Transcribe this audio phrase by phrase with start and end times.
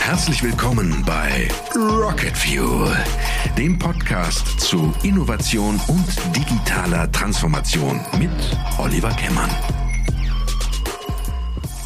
[0.00, 2.96] Herzlich willkommen bei Rocket Fuel,
[3.56, 8.32] dem Podcast zu Innovation und digitaler Transformation mit
[8.78, 9.50] Oliver Kemmern.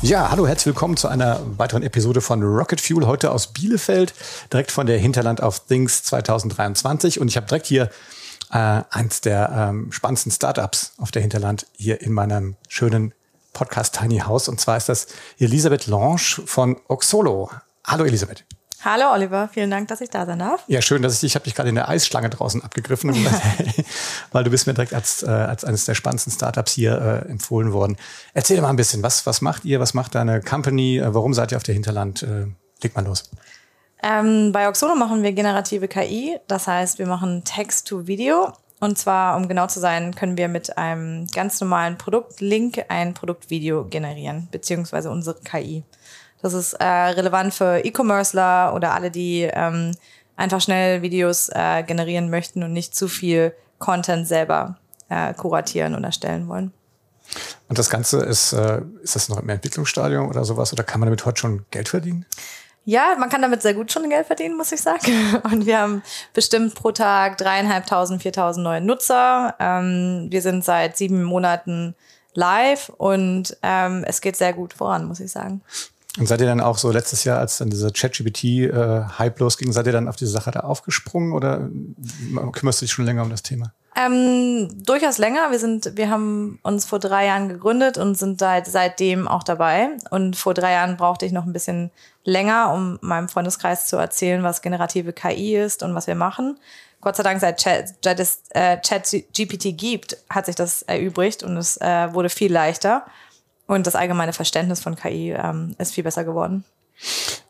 [0.00, 4.14] Ja, hallo, herzlich willkommen zu einer weiteren Episode von Rocket Fuel, heute aus Bielefeld,
[4.50, 7.20] direkt von der Hinterland of Things 2023.
[7.20, 7.91] Und ich habe direkt hier
[8.52, 13.14] äh, eins der ähm, spannendsten Startups auf der Hinterland hier in meinem schönen
[13.52, 14.48] Podcast Tiny House.
[14.48, 15.08] Und zwar ist das
[15.39, 17.50] Elisabeth Lange von Oxolo.
[17.84, 18.44] Hallo Elisabeth.
[18.84, 20.62] Hallo Oliver, vielen Dank, dass ich da sein darf.
[20.68, 23.30] Ja, schön, dass ich dich, ich habe dich gerade in der Eisschlange draußen abgegriffen, ja.
[24.32, 27.72] weil du bist mir direkt als, äh, als eines der spannendsten Startups hier äh, empfohlen
[27.72, 27.96] worden.
[28.34, 31.50] Erzähl mal ein bisschen, was, was macht ihr, was macht deine Company, äh, warum seid
[31.50, 32.22] ihr auf der Hinterland?
[32.22, 32.47] Äh,
[32.80, 33.25] leg mal los.
[34.02, 38.52] Ähm, bei Oxolo machen wir generative KI, das heißt, wir machen Text-to-Video.
[38.80, 43.84] Und zwar, um genau zu sein, können wir mit einem ganz normalen Produktlink ein Produktvideo
[43.84, 45.83] generieren, beziehungsweise unsere KI.
[46.42, 49.97] Das ist äh, relevant für E-Commercer oder alle, die ähm,
[50.36, 56.05] einfach schnell Videos äh, generieren möchten und nicht zu viel Content selber äh, kuratieren und
[56.05, 56.73] erstellen wollen.
[57.69, 60.73] Und das Ganze ist, äh, ist das noch im Entwicklungsstadium oder sowas?
[60.73, 62.25] Oder kann man damit heute schon Geld verdienen?
[62.89, 65.12] Ja, man kann damit sehr gut schon Geld verdienen, muss ich sagen.
[65.53, 69.55] Und wir haben bestimmt pro Tag dreieinhalbtausend, viertausend neue Nutzer.
[69.61, 71.95] Ähm, wir sind seit sieben Monaten
[72.33, 75.61] live und ähm, es geht sehr gut voran, muss ich sagen.
[76.19, 79.84] Und seid ihr dann auch so letztes Jahr, als dann dieser ChatGPT-Hype äh, losging, seid
[79.84, 81.69] ihr dann auf diese Sache da aufgesprungen oder
[82.52, 83.75] kümmerst du dich schon länger um das Thema?
[83.99, 85.51] Ähm, durchaus länger.
[85.51, 89.89] Wir sind, wir haben uns vor drei Jahren gegründet und sind seit, seitdem auch dabei.
[90.11, 91.91] Und vor drei Jahren brauchte ich noch ein bisschen
[92.23, 96.61] länger, um meinem Freundeskreis zu erzählen, was generative KI ist und was wir machen.
[97.01, 101.77] Gott sei Dank, seit Chat, es äh, ChatGPT gibt, hat sich das erübrigt und es
[101.79, 103.05] äh, wurde viel leichter.
[103.67, 106.65] Und das allgemeine Verständnis von KI ähm, ist viel besser geworden.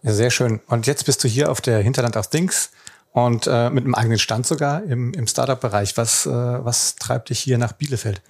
[0.02, 0.60] Ja, sehr schön.
[0.66, 2.70] Und jetzt bist du hier auf der Hinterland of Things
[3.12, 5.96] und äh, mit einem eigenen Stand sogar im, im Startup-Bereich.
[5.96, 8.22] Was, äh, was treibt dich hier nach Bielefeld?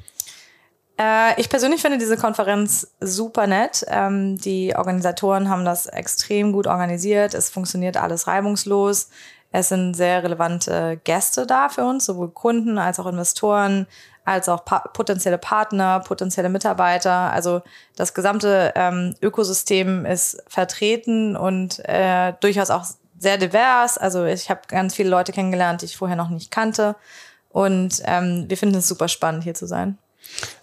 [0.98, 3.84] Äh, ich persönlich finde diese Konferenz super nett.
[3.88, 7.34] Ähm, die Organisatoren haben das extrem gut organisiert.
[7.34, 9.08] Es funktioniert alles reibungslos.
[9.50, 13.86] Es sind sehr relevante Gäste da für uns, sowohl Kunden als auch Investoren,
[14.24, 14.62] als auch
[14.92, 17.32] potenzielle Partner, potenzielle Mitarbeiter.
[17.32, 17.62] Also
[17.96, 22.84] das gesamte ähm, Ökosystem ist vertreten und äh, durchaus auch
[23.18, 23.98] sehr divers.
[23.98, 26.96] Also ich habe ganz viele Leute kennengelernt, die ich vorher noch nicht kannte.
[27.50, 29.98] Und ähm, wir finden es super spannend, hier zu sein.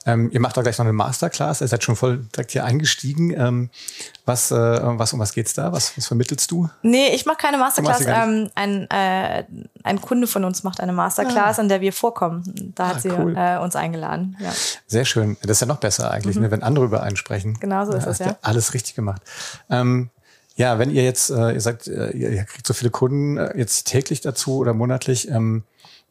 [0.06, 1.62] Ähm, ihr macht da gleich noch eine Masterclass.
[1.62, 3.32] Ihr seid schon voll direkt hier eingestiegen.
[3.32, 3.70] Ähm,
[4.26, 5.72] was, äh, was, um was geht's da?
[5.72, 6.70] Was, was vermittelst du?
[6.84, 8.06] Nee, ich mache keine Masterclass.
[8.06, 9.44] Ähm, ein, äh,
[9.84, 11.62] ein Kunde von uns macht eine Masterclass, ah.
[11.62, 12.74] an der wir vorkommen.
[12.76, 13.36] Da hat ah, sie cool.
[13.36, 14.38] äh, uns eingeladen.
[14.40, 14.52] Ja.
[14.86, 15.38] Sehr schön.
[15.42, 16.44] Das ist ja noch besser eigentlich, mhm.
[16.44, 17.58] ne, wenn andere über einen sprechen.
[17.60, 18.38] Genau so ist es, ja.
[18.42, 19.22] Alles richtig gemacht.
[19.70, 20.12] Ähm,
[20.56, 23.86] ja, wenn ihr jetzt, äh, ihr sagt, äh, ihr, kriegt so viele Kunden äh, jetzt
[23.88, 25.64] täglich dazu oder monatlich, ähm,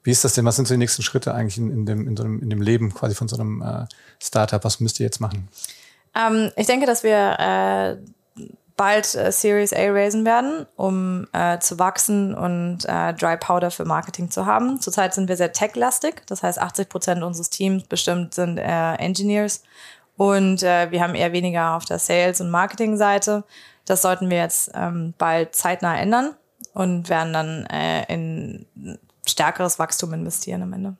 [0.02, 0.44] wie ist das denn?
[0.44, 2.60] Was sind so die nächsten Schritte eigentlich in, in, dem, in, so einem, in dem
[2.60, 3.86] Leben quasi von so einem äh,
[4.22, 4.62] Startup?
[4.62, 5.48] Was müsst ihr jetzt machen?
[6.14, 7.96] Ähm, ich denke, dass wir äh,
[8.76, 13.86] bald äh, Series A raisen werden, um äh, zu wachsen und äh, Dry Powder für
[13.86, 14.80] Marketing zu haben.
[14.80, 19.62] Zurzeit sind wir sehr tech-lastig, das heißt 80 Prozent unseres Teams bestimmt sind äh, Engineers
[20.16, 23.44] und äh, wir haben eher weniger auf der Sales- und Marketing-Seite.
[23.86, 26.34] Das sollten wir jetzt ähm, bald zeitnah ändern
[26.72, 28.66] und werden dann äh, in
[29.26, 30.96] stärkeres Wachstum investieren am Ende.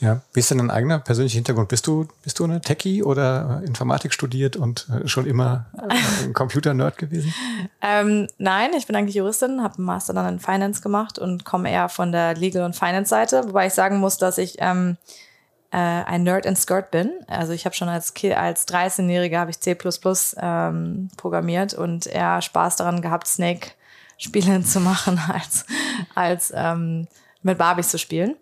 [0.00, 1.68] Ja, wie ist denn dein eigener persönlicher Hintergrund?
[1.68, 6.32] Bist du, bist du eine Techie oder Informatik studiert und äh, schon immer äh, ein
[6.32, 7.34] Computer-Nerd gewesen?
[7.82, 11.70] ähm, nein, ich bin eigentlich Juristin, habe einen Master dann in Finance gemacht und komme
[11.70, 14.96] eher von der Legal- und Finance-Seite, wobei ich sagen muss, dass ich ähm,
[15.72, 17.12] äh, ein Nerd in Skirt bin.
[17.26, 19.76] Also ich habe schon als, als 13-Jähriger habe ich C++
[20.40, 25.64] ähm, programmiert und eher Spaß daran gehabt, Snake-Spiele zu machen als,
[26.14, 27.06] als ähm,
[27.42, 28.36] mit Barbies zu spielen.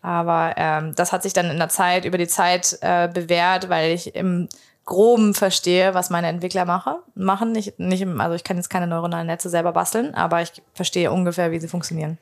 [0.00, 3.92] Aber ähm, das hat sich dann in der Zeit, über die Zeit äh, bewährt, weil
[3.92, 4.48] ich im
[4.84, 7.52] Groben verstehe, was meine Entwickler mache, machen.
[7.52, 11.50] Nicht, nicht also ich kann jetzt keine neuronalen Netze selber basteln, aber ich verstehe ungefähr,
[11.50, 12.16] wie sie funktionieren.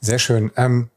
[0.00, 0.50] Sehr schön.
[0.56, 0.90] Ähm,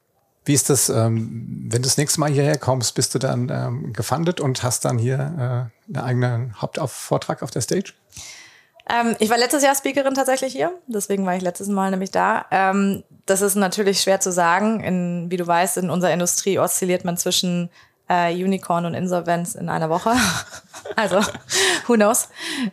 [0.47, 3.93] wie ist das, ähm, wenn du das nächste Mal hierher kommst, bist du dann ähm,
[3.93, 7.93] gefundet und hast dann hier äh, einen eigenen Hauptvortrag auf der Stage?
[8.89, 12.45] Ähm, ich war letztes Jahr Speakerin tatsächlich hier, deswegen war ich letztes Mal nämlich da.
[12.51, 14.79] Ähm, das ist natürlich schwer zu sagen.
[14.79, 17.69] In, wie du weißt, in unserer Industrie oszilliert man zwischen
[18.07, 20.13] äh, Unicorn und Insolvenz in einer Woche.
[20.95, 21.19] also,
[21.87, 22.29] who knows?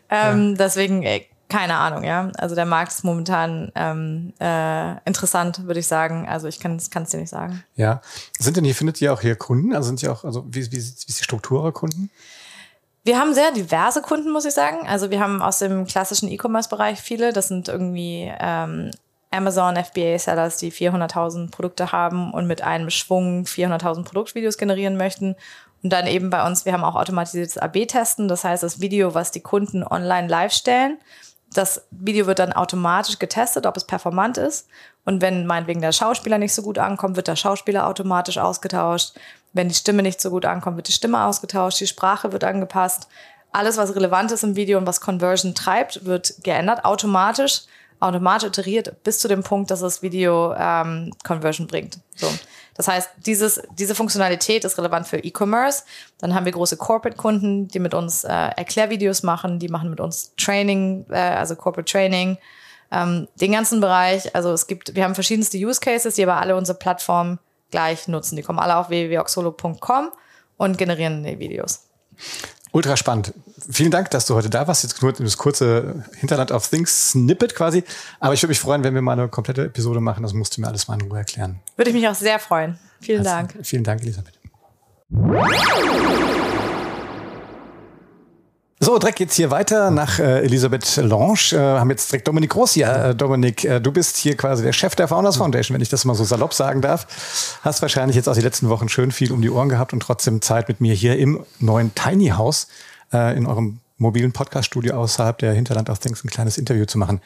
[0.09, 0.57] Ähm, ja.
[0.57, 2.33] Deswegen, ey, keine Ahnung, ja.
[2.37, 6.29] Also der Markt ist momentan ähm, äh, interessant, würde ich sagen.
[6.29, 7.63] Also ich kann es dir nicht sagen.
[7.77, 8.01] Ja.
[8.41, 9.73] Sind denn hier, findet ihr auch hier Kunden?
[9.73, 12.11] Also sind ja auch, also wie, wie, wie ist die Struktur eurer Kunden?
[13.05, 14.89] Wir haben sehr diverse Kunden, muss ich sagen.
[14.89, 17.33] Also wir haben aus dem klassischen E-Commerce-Bereich viele.
[17.33, 18.91] Das sind irgendwie ähm,
[19.31, 25.37] Amazon FBA-Sellers, die 400.000 Produkte haben und mit einem Schwung 400.000 Produktvideos generieren möchten.
[25.85, 28.27] Und dann eben bei uns, wir haben auch automatisiertes AB-Testen.
[28.27, 30.99] Das heißt, das Video, was die Kunden online live stellen,
[31.55, 34.67] das Video wird dann automatisch getestet, ob es performant ist.
[35.05, 39.15] Und wenn meinetwegen der Schauspieler nicht so gut ankommt, wird der Schauspieler automatisch ausgetauscht.
[39.53, 43.09] Wenn die Stimme nicht so gut ankommt, wird die Stimme ausgetauscht, die Sprache wird angepasst.
[43.53, 47.63] Alles, was relevant ist im Video und was Conversion treibt, wird geändert, automatisch,
[48.01, 51.99] automatisch iteriert bis zu dem Punkt, dass das Video ähm, Conversion bringt.
[52.17, 52.29] So.
[52.75, 55.85] Das heißt, dieses, diese Funktionalität ist relevant für E-Commerce.
[56.19, 60.33] Dann haben wir große Corporate-Kunden, die mit uns äh, Erklärvideos machen, die machen mit uns
[60.37, 62.37] Training, äh, also Corporate Training,
[62.91, 64.35] ähm, den ganzen Bereich.
[64.35, 67.39] Also es gibt, wir haben verschiedenste Use Cases, die aber alle unsere Plattform
[67.71, 68.37] gleich nutzen.
[68.37, 70.11] Die kommen alle auf www.oxolo.com
[70.57, 71.85] und generieren die Videos.
[72.73, 73.33] Ultra spannend.
[73.71, 74.83] Vielen Dank, dass du heute da warst.
[74.83, 77.85] Jetzt nur das kurze Hinterland of Things Snippet quasi.
[78.21, 80.23] Aber ich würde mich freuen, wenn wir mal eine komplette Episode machen.
[80.23, 81.61] Das musst du mir alles mal in Ruhe erklären.
[81.77, 82.79] Würde ich mich auch sehr freuen.
[83.01, 83.55] Vielen also, Dank.
[83.63, 84.39] Vielen Dank, Elisabeth.
[88.81, 91.39] So, direkt geht's hier weiter nach äh, Elisabeth Lange.
[91.53, 92.89] Äh, haben jetzt direkt Dominik Groß hier.
[92.89, 96.05] Äh, Dominik, äh, du bist hier quasi der Chef der Founders Foundation, wenn ich das
[96.05, 97.59] mal so salopp sagen darf.
[97.63, 100.43] Hast wahrscheinlich jetzt auch die letzten Wochen schön viel um die Ohren gehabt und trotzdem
[100.43, 102.67] Zeit mit mir hier im neuen Tiny House
[103.15, 107.21] äh, in eurem mobilen Podcast-Studio außerhalb der Hinterland of Things ein kleines Interview zu machen.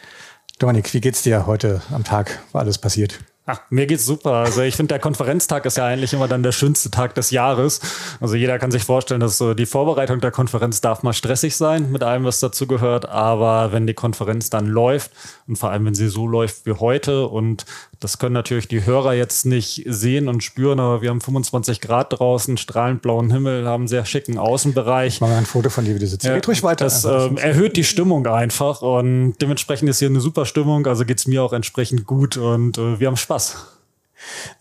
[0.58, 2.40] Dominik, wie geht's dir heute am Tag?
[2.52, 3.20] War alles passiert?
[3.50, 4.32] Ach, mir geht's super.
[4.32, 7.81] Also ich finde, der Konferenztag ist ja eigentlich immer dann der schönste Tag des Jahres.
[8.20, 11.91] Also jeder kann sich vorstellen, dass so die Vorbereitung der Konferenz darf mal stressig sein
[11.91, 13.08] mit allem, was dazu gehört.
[13.08, 15.12] Aber wenn die Konferenz dann läuft
[15.46, 17.64] und vor allem, wenn sie so läuft wie heute und
[18.00, 22.19] das können natürlich die Hörer jetzt nicht sehen und spüren, aber wir haben 25 Grad
[22.19, 25.21] draußen, strahlend blauen Himmel, haben einen sehr schicken Außenbereich.
[25.21, 26.25] Machen wir ein Foto von dir, wie du sitzt.
[26.25, 26.85] Ja, Geht ruhig weiter.
[26.85, 31.27] Das äh, erhöht die Stimmung einfach und dementsprechend ist hier eine super Stimmung, also geht's
[31.27, 33.56] mir auch entsprechend gut und äh, wir haben Spaß.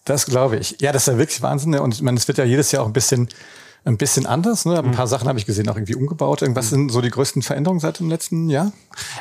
[0.05, 0.77] Das glaube ich.
[0.81, 1.71] Ja, das ist ja wirklich Wahnsinn.
[1.71, 1.81] Ne?
[1.81, 3.27] Und ich meine, es wird ja jedes Jahr auch ein bisschen
[3.85, 4.65] ein bisschen anders.
[4.65, 4.77] Ne?
[4.77, 4.91] Ein mhm.
[4.91, 6.41] paar Sachen habe ich gesehen, auch irgendwie umgebaut.
[6.41, 6.75] Was mhm.
[6.75, 8.71] sind so die größten Veränderungen seit dem letzten Jahr?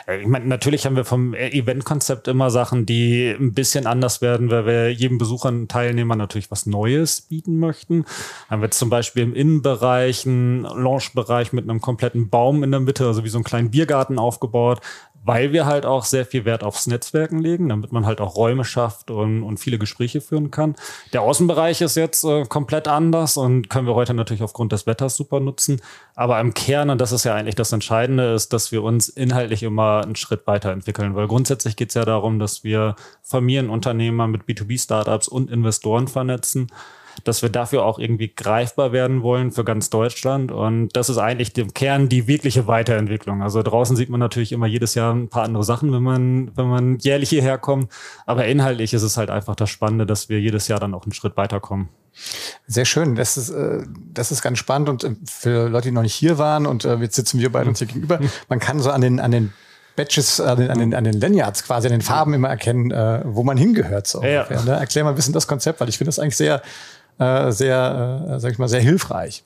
[0.07, 4.51] Äh, ich meine, natürlich haben wir vom Eventkonzept immer Sachen, die ein bisschen anders werden,
[4.51, 8.05] weil wir jedem Besucher und Teilnehmer natürlich was Neues bieten möchten.
[8.51, 13.07] Haben wir zum Beispiel im Innenbereich einen Launchbereich mit einem kompletten Baum in der Mitte,
[13.07, 14.81] also wie so einen kleinen Biergarten aufgebaut
[15.27, 18.65] weil wir halt auch sehr viel Wert aufs Netzwerken legen, damit man halt auch Räume
[18.65, 20.77] schafft und, und viele Gespräche führen kann.
[21.13, 25.17] Der Außenbereich ist jetzt äh, komplett anders und können wir heute natürlich aufgrund des Wetters
[25.17, 25.81] super nutzen.
[26.15, 29.65] Aber im Kern, und das ist ja eigentlich das Entscheidende, ist, dass wir uns inhaltlich
[29.65, 35.27] immer einen Schritt weiterentwickeln, weil grundsätzlich geht es ja darum, dass wir Familienunternehmer mit B2B-Startups
[35.27, 36.69] und Investoren vernetzen
[37.25, 40.53] dass wir dafür auch irgendwie greifbar werden wollen für ganz Deutschland.
[40.53, 43.43] Und das ist eigentlich im Kern die wirkliche Weiterentwicklung.
[43.43, 46.69] Also draußen sieht man natürlich immer jedes Jahr ein paar andere Sachen, wenn man, wenn
[46.69, 47.93] man jährlich hierher kommt.
[48.27, 51.13] Aber inhaltlich ist es halt einfach das Spannende, dass wir jedes Jahr dann auch einen
[51.13, 51.89] Schritt weiterkommen.
[52.67, 53.15] Sehr schön.
[53.15, 54.89] Das ist, äh, das ist ganz spannend.
[54.89, 57.69] Und äh, für Leute, die noch nicht hier waren und äh, jetzt sitzen wir beide
[57.69, 59.53] uns hier gegenüber, man kann so an den, an den
[59.97, 63.23] Badges, an den, an den, an den Lanyards quasi, an den Farben immer erkennen, äh,
[63.25, 64.07] wo man hingehört.
[64.07, 64.43] So ja.
[64.43, 64.79] ungefähr, ne?
[64.79, 66.63] Erklär mal ein bisschen das Konzept, weil ich finde das eigentlich sehr,
[67.19, 69.45] äh, sehr, äh, sag ich mal, sehr hilfreich.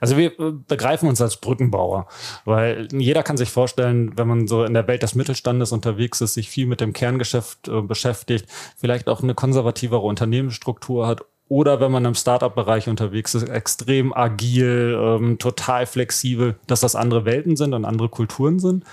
[0.00, 2.06] Also wir äh, begreifen uns als Brückenbauer,
[2.44, 6.34] weil jeder kann sich vorstellen, wenn man so in der Welt des Mittelstandes unterwegs ist,
[6.34, 11.90] sich viel mit dem Kerngeschäft äh, beschäftigt, vielleicht auch eine konservativere Unternehmensstruktur hat oder wenn
[11.90, 17.72] man im Startup-Bereich unterwegs ist, extrem agil, ähm, total flexibel, dass das andere Welten sind
[17.72, 18.84] und andere Kulturen sind.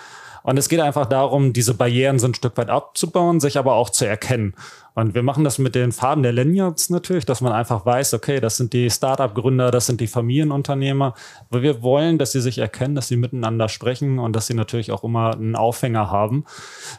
[0.46, 3.90] Und es geht einfach darum, diese Barrieren so ein Stück weit abzubauen, sich aber auch
[3.90, 4.54] zu erkennen.
[4.94, 8.40] Und wir machen das mit den Farben der Lanyards natürlich, dass man einfach weiß, okay,
[8.40, 11.16] das sind die Startup-Gründer, das sind die Familienunternehmer.
[11.50, 14.92] Weil wir wollen, dass sie sich erkennen, dass sie miteinander sprechen und dass sie natürlich
[14.92, 16.46] auch immer einen Aufhänger haben.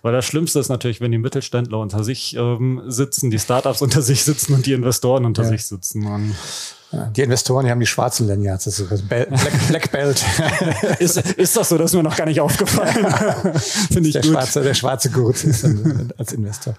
[0.03, 4.03] Weil das Schlimmste ist natürlich, wenn die Mittelständler unter sich ähm, sitzen, die Startups unter
[4.03, 5.49] sich sitzen und die Investoren unter ja.
[5.51, 6.05] sich sitzen.
[6.07, 6.35] Und
[7.17, 9.29] die Investoren, die haben die schwarzen Lanyards, das ist Black,
[9.69, 10.25] Black Belt.
[10.99, 11.79] ist, ist das so?
[11.79, 13.07] Das ist mir noch gar nicht aufgefallen.
[13.93, 14.33] Finde ich der gut.
[14.33, 16.75] Schwarze, der schwarze Gurt ist dann als Investor.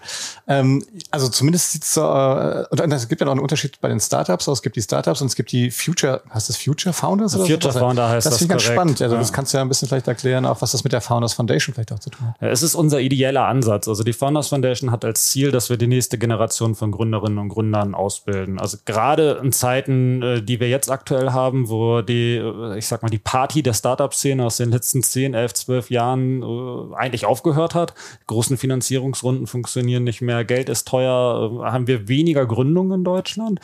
[0.47, 3.89] Ähm, also zumindest sieht es so, äh, und es gibt ja noch einen Unterschied bei
[3.89, 4.47] den Startups.
[4.47, 7.35] Also es gibt die Startups und es gibt die Future, heißt das Future Founders?
[7.35, 7.79] Oder Future so?
[7.79, 8.33] Founder heißt das.
[8.33, 9.01] Das finde ich ganz spannend.
[9.01, 9.21] Also ja.
[9.21, 11.73] das kannst du ja ein bisschen vielleicht erklären, auch was das mit der Founders Foundation
[11.73, 12.35] vielleicht auch zu tun hat.
[12.41, 13.87] Ja, es ist unser ideeller Ansatz.
[13.87, 17.49] Also die Founders Foundation hat als Ziel, dass wir die nächste Generation von Gründerinnen und
[17.49, 18.59] Gründern ausbilden.
[18.59, 23.01] Also gerade in Zeiten äh, die wir jetzt aktuell haben, wo die, äh, ich sag
[23.01, 27.75] mal, die Party der Startup-Szene aus den letzten 10, 11, 12 Jahren äh, eigentlich aufgehört
[27.75, 27.93] hat.
[28.27, 33.59] Großen Finanzierungsrunden funktionieren nicht mehr, Geld ist teuer, haben wir weniger Gründungen in Deutschland.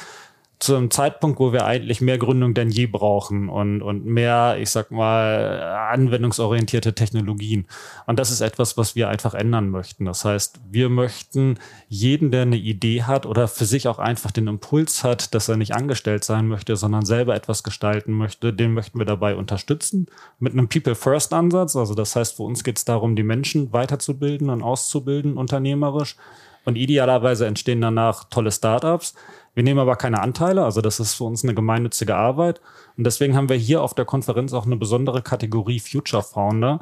[0.64, 4.70] Zu einem Zeitpunkt, wo wir eigentlich mehr Gründung denn je brauchen und, und mehr, ich
[4.70, 7.68] sag mal, anwendungsorientierte Technologien.
[8.08, 10.06] Und das ist etwas, was wir einfach ändern möchten.
[10.06, 14.48] Das heißt, wir möchten jeden, der eine Idee hat oder für sich auch einfach den
[14.48, 19.00] Impuls hat, dass er nicht angestellt sein möchte, sondern selber etwas gestalten möchte, den möchten
[19.00, 20.06] wir dabei unterstützen
[20.40, 21.76] mit einem People-First-Ansatz.
[21.76, 26.16] Also das heißt, für uns geht es darum, die Menschen weiterzubilden und auszubilden, unternehmerisch.
[26.66, 29.14] Und idealerweise entstehen danach tolle Startups.
[29.54, 32.60] Wir nehmen aber keine Anteile, also das ist für uns eine gemeinnützige Arbeit.
[32.98, 36.80] Und deswegen haben wir hier auf der Konferenz auch eine besondere Kategorie Future Founder.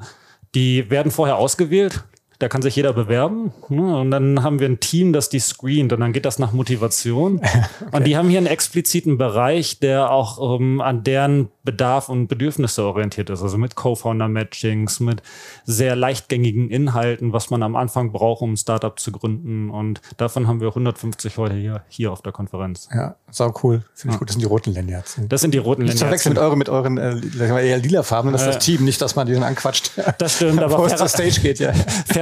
[0.56, 2.04] Die werden vorher ausgewählt.
[2.42, 3.54] Da kann sich jeder bewerben.
[3.70, 3.98] Ne?
[3.98, 7.36] Und dann haben wir ein Team, das die screent und dann geht das nach Motivation.
[7.82, 7.90] okay.
[7.92, 12.84] Und die haben hier einen expliziten Bereich, der auch ähm, an deren Bedarf und Bedürfnisse
[12.84, 13.44] orientiert ist.
[13.44, 15.22] Also mit Co-Founder-Matchings, mit
[15.66, 19.70] sehr leichtgängigen Inhalten, was man am Anfang braucht, um ein Startup zu gründen.
[19.70, 22.90] Und davon haben wir 150 heute hier, hier auf der Konferenz.
[22.92, 23.84] Ja, sau cool.
[23.94, 24.18] Finde ich ja.
[24.18, 24.30] gut.
[24.30, 25.20] Das sind die roten Lanyards.
[25.30, 26.02] Das sind die roten Lanyards.
[26.02, 28.32] Ich verwechsel mit, eure, mit euren äh, eher lila Farben.
[28.32, 29.92] Das ist äh, das Team, nicht, dass man die dann anquatscht.
[30.18, 31.74] Das stimmt, aber fairer, Stage geht, ja.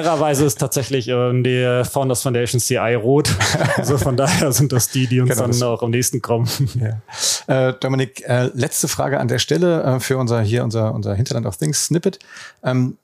[0.10, 3.30] Fairerweise ist tatsächlich äh, die Founders Foundation CI rot.
[3.78, 6.50] also von daher sind das die, die uns genau, dann auch am nächsten kommen.
[7.48, 7.70] Ja.
[7.70, 11.46] Äh, Dominik, äh, letzte Frage an der Stelle äh, für unser hier unser unser Hinterland
[11.46, 12.20] of Things Snippet.
[12.64, 12.98] Ähm,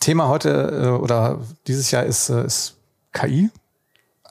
[0.00, 0.50] Thema heute
[0.84, 2.76] äh, oder dieses Jahr ist, äh, ist
[3.12, 3.50] KI.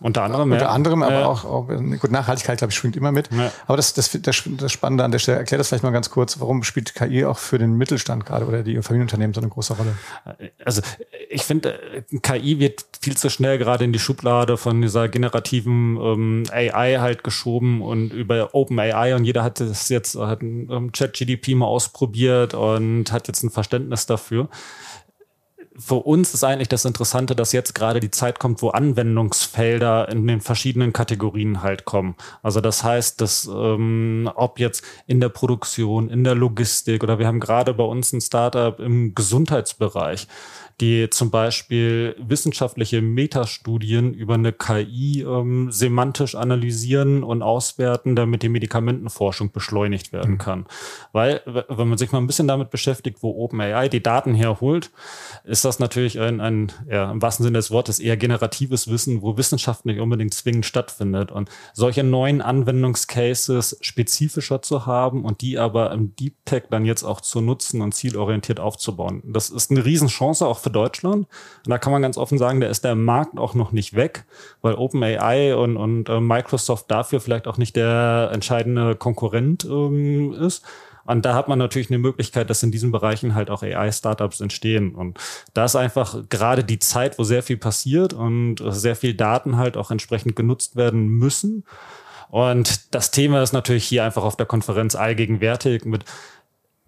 [0.01, 1.25] Unter anderem, Unter anderem, aber ja.
[1.27, 3.29] auch, auch, gut, Nachhaltigkeit, glaube ich, schwingt immer mit.
[3.31, 3.51] Ja.
[3.67, 6.39] Aber das, das, das, das Spannende an der Stelle, erklär das vielleicht mal ganz kurz,
[6.39, 9.95] warum spielt KI auch für den Mittelstand gerade oder die Familienunternehmen so eine große Rolle?
[10.65, 10.81] Also
[11.29, 16.43] ich finde, KI wird viel zu schnell gerade in die Schublade von dieser generativen ähm,
[16.51, 20.91] AI halt geschoben und über Open AI und jeder hat das jetzt, hat ein um,
[20.93, 24.49] Chat-GDP mal ausprobiert und hat jetzt ein Verständnis dafür
[25.77, 30.27] für uns ist eigentlich das Interessante, dass jetzt gerade die Zeit kommt, wo Anwendungsfelder in
[30.27, 32.15] den verschiedenen Kategorien halt kommen.
[32.43, 37.27] Also das heißt, dass ähm, ob jetzt in der Produktion, in der Logistik oder wir
[37.27, 40.27] haben gerade bei uns ein Startup im Gesundheitsbereich
[40.81, 48.49] die zum Beispiel wissenschaftliche Metastudien über eine KI ähm, semantisch analysieren und auswerten, damit die
[48.49, 50.37] Medikamentenforschung beschleunigt werden mhm.
[50.39, 50.65] kann.
[51.11, 54.89] Weil, wenn man sich mal ein bisschen damit beschäftigt, wo OpenAI die Daten herholt,
[55.43, 59.37] ist das natürlich ein, ein ja, im wahrsten Sinne des Wortes eher generatives Wissen, wo
[59.37, 61.31] Wissenschaft nicht unbedingt zwingend stattfindet.
[61.31, 67.03] Und solche neuen Anwendungscases spezifischer zu haben und die aber im Deep Tech dann jetzt
[67.03, 69.21] auch zu nutzen und zielorientiert aufzubauen.
[69.25, 71.27] Das ist eine Riesenchance auch für Deutschland.
[71.65, 74.25] Und da kann man ganz offen sagen, da ist der Markt auch noch nicht weg,
[74.61, 80.63] weil OpenAI und, und äh, Microsoft dafür vielleicht auch nicht der entscheidende Konkurrent ähm, ist.
[81.05, 84.95] Und da hat man natürlich eine Möglichkeit, dass in diesen Bereichen halt auch AI-Startups entstehen.
[84.95, 85.19] Und
[85.53, 89.77] da ist einfach gerade die Zeit, wo sehr viel passiert und sehr viel Daten halt
[89.77, 91.65] auch entsprechend genutzt werden müssen.
[92.29, 96.05] Und das Thema ist natürlich hier einfach auf der Konferenz allgegenwärtig mit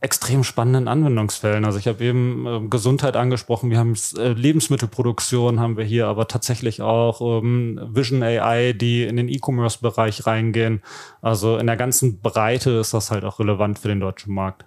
[0.03, 1.63] extrem spannenden Anwendungsfällen.
[1.63, 6.27] Also ich habe eben äh, Gesundheit angesprochen, wir haben äh, Lebensmittelproduktion haben wir hier, aber
[6.27, 10.81] tatsächlich auch ähm, Vision AI, die in den E-Commerce-Bereich reingehen.
[11.22, 14.65] Also in der ganzen Breite ist das halt auch relevant für den deutschen Markt.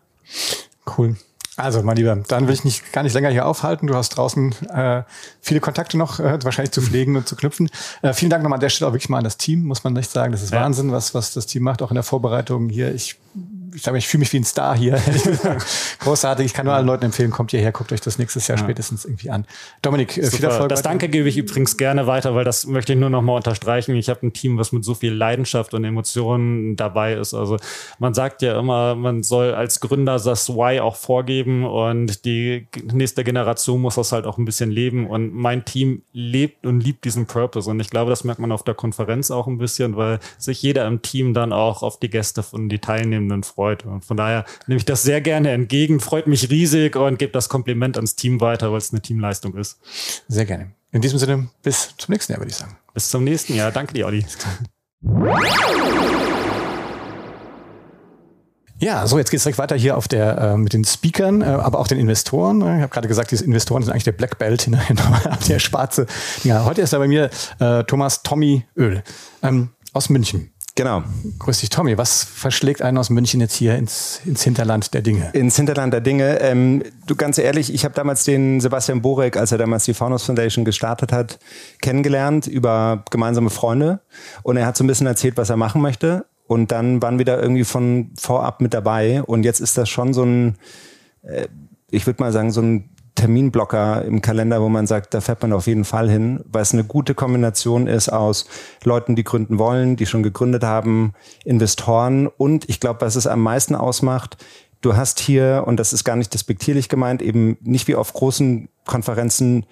[0.96, 1.16] Cool.
[1.58, 3.86] Also, mein Lieber, dann will ich nicht gar nicht länger hier aufhalten.
[3.86, 5.04] Du hast draußen äh,
[5.40, 7.70] viele Kontakte noch äh, wahrscheinlich zu pflegen und zu knüpfen.
[8.02, 9.94] Äh, vielen Dank nochmal an der Stelle auch wirklich mal an das Team, muss man
[9.94, 10.32] nicht sagen.
[10.32, 10.60] Das ist ja.
[10.60, 12.94] Wahnsinn, was, was das Team macht, auch in der Vorbereitung hier.
[12.94, 13.16] Ich
[13.74, 15.00] ich glaube, ich fühle mich wie ein Star hier.
[15.98, 16.46] Großartig.
[16.46, 18.64] Ich kann nur allen Leuten empfehlen, kommt hierher, guckt euch das nächstes Jahr ja.
[18.64, 19.46] spätestens irgendwie an.
[19.82, 20.68] Dominik, äh, viel Erfolg.
[20.68, 23.94] Das Danke gebe ich übrigens gerne weiter, weil das möchte ich nur noch mal unterstreichen.
[23.96, 27.34] Ich habe ein Team, was mit so viel Leidenschaft und Emotionen dabei ist.
[27.34, 27.56] Also
[27.98, 33.24] man sagt ja immer, man soll als Gründer das Why auch vorgeben und die nächste
[33.24, 35.06] Generation muss das halt auch ein bisschen leben.
[35.06, 37.68] Und mein Team lebt und liebt diesen Purpose.
[37.68, 40.86] Und ich glaube, das merkt man auf der Konferenz auch ein bisschen, weil sich jeder
[40.86, 43.84] im Team dann auch auf die Gäste und die Teilnehmenden freut gefreut.
[43.84, 47.48] Und von daher nehme ich das sehr gerne entgegen, freut mich riesig und gebe das
[47.48, 49.78] Kompliment ans Team weiter, weil es eine Teamleistung ist.
[50.28, 50.72] Sehr gerne.
[50.92, 52.76] In diesem Sinne, bis zum nächsten Jahr, würde ich sagen.
[52.94, 53.72] Bis zum nächsten Jahr.
[53.72, 54.24] Danke dir, Olli.
[58.78, 61.46] Ja, so jetzt geht es direkt weiter hier auf der äh, mit den Speakern, äh,
[61.46, 62.60] aber auch den Investoren.
[62.60, 64.68] Ich habe gerade gesagt, diese Investoren sind eigentlich der Black Belt,
[65.48, 66.06] der schwarze.
[66.44, 69.02] Ja, heute ist da bei mir äh, Thomas Tommy Öl
[69.42, 70.52] ähm, aus München.
[70.76, 71.02] Genau.
[71.38, 71.96] Grüß dich, Tommy.
[71.96, 75.30] Was verschlägt einen aus München jetzt hier ins, ins Hinterland der Dinge?
[75.32, 76.38] Ins Hinterland der Dinge.
[76.40, 80.24] Ähm, du, ganz ehrlich, ich habe damals den Sebastian Borek, als er damals die Founders
[80.24, 81.38] Foundation gestartet hat,
[81.80, 84.00] kennengelernt über gemeinsame Freunde.
[84.42, 86.26] Und er hat so ein bisschen erzählt, was er machen möchte.
[86.46, 89.22] Und dann waren wir da irgendwie von vorab mit dabei.
[89.22, 90.56] Und jetzt ist das schon so ein,
[91.22, 91.48] äh,
[91.90, 95.52] ich würde mal sagen, so ein Terminblocker im Kalender, wo man sagt, da fährt man
[95.52, 98.46] auf jeden Fall hin, weil es eine gute Kombination ist aus
[98.84, 101.12] Leuten, die gründen wollen, die schon gegründet haben,
[101.44, 104.36] Investoren und ich glaube, was es am meisten ausmacht,
[104.80, 108.68] du hast hier, und das ist gar nicht despektierlich gemeint, eben nicht wie auf großen
[108.84, 109.66] Konferenzen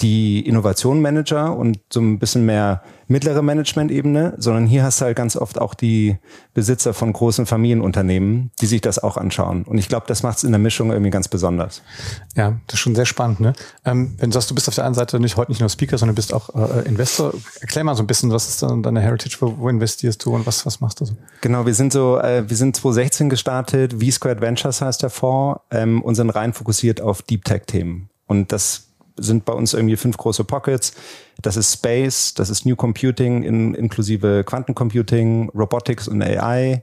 [0.00, 2.82] die Innovation-Manager und so ein bisschen mehr
[3.12, 6.18] mittlere Management-Ebene, sondern hier hast du halt ganz oft auch die
[6.54, 9.64] Besitzer von großen Familienunternehmen, die sich das auch anschauen.
[9.64, 11.82] Und ich glaube, das macht es in der Mischung irgendwie ganz besonders.
[12.34, 13.40] Ja, das ist schon sehr spannend.
[13.40, 13.52] Ne?
[13.84, 15.98] Ähm, wenn du sagst, du bist auf der einen Seite nicht heute nicht nur Speaker,
[15.98, 19.36] sondern bist auch äh, Investor, erklär mal so ein bisschen, was ist dann deine Heritage,
[19.40, 21.14] wo, wo investierst du und was, was machst du so?
[21.42, 26.02] Genau, wir sind so, äh, wir sind 2016 gestartet, V-Squared Ventures heißt der Fonds ähm,
[26.02, 28.08] und sind rein fokussiert auf Deep Tech-Themen.
[28.26, 30.94] Und das sind bei uns irgendwie fünf große Pockets.
[31.40, 36.82] Das ist Space, das ist New Computing in, inklusive Quantencomputing, Robotics und AI,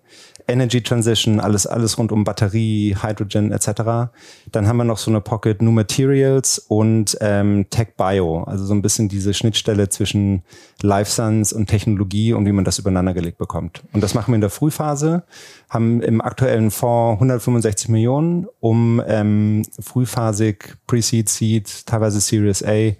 [0.49, 4.11] Energy Transition, alles, alles rund um Batterie, Hydrogen etc.
[4.51, 8.73] Dann haben wir noch so eine Pocket New Materials und ähm, Tech Bio, also so
[8.73, 10.43] ein bisschen diese Schnittstelle zwischen
[10.81, 13.83] Life Science und Technologie und wie man das übereinander gelegt bekommt.
[13.93, 15.23] Und das machen wir in der Frühphase,
[15.69, 22.91] haben im aktuellen Fonds 165 Millionen, um ähm, frühphasig Pre-Seed, Seed, teilweise Series A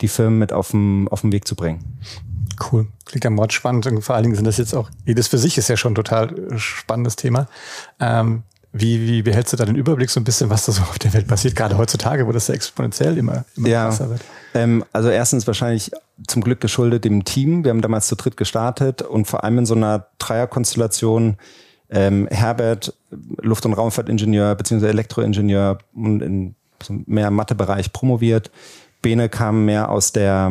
[0.00, 1.80] die Firmen mit auf dem, auf dem Weg zu bringen.
[2.70, 2.86] Cool.
[3.04, 3.86] Klingt ja Mord spannend.
[3.86, 5.96] Und vor allen Dingen sind das jetzt auch, jedes für sich ist ja schon ein
[5.96, 7.48] total spannendes Thema.
[7.98, 8.42] Ähm,
[8.72, 11.12] wie, wie behältst du da den Überblick so ein bisschen, was da so auf der
[11.12, 14.22] Welt passiert, gerade heutzutage, wo das ja exponentiell immer, immer ja, krasser wird?
[14.54, 15.90] Ähm, also erstens wahrscheinlich
[16.26, 17.64] zum Glück geschuldet dem Team.
[17.64, 21.36] Wir haben damals zu dritt gestartet und vor allem in so einer Dreierkonstellation
[21.90, 22.94] ähm, Herbert,
[23.42, 24.86] Luft- und Raumfahrtingenieur bzw.
[24.86, 28.50] Elektroingenieur und in so mehr Mathebereich promoviert.
[29.02, 30.50] Bene kam mehr aus der,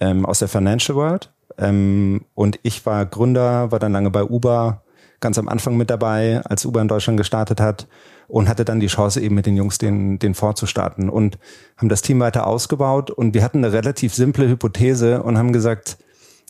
[0.00, 1.32] ähm, aus der Financial World.
[1.58, 4.82] Ähm, und ich war Gründer, war dann lange bei Uber,
[5.20, 7.86] ganz am Anfang mit dabei, als Uber in Deutschland gestartet hat
[8.28, 11.38] und hatte dann die Chance eben mit den Jungs den, den Fonds zu starten und
[11.76, 15.98] haben das Team weiter ausgebaut und wir hatten eine relativ simple Hypothese und haben gesagt,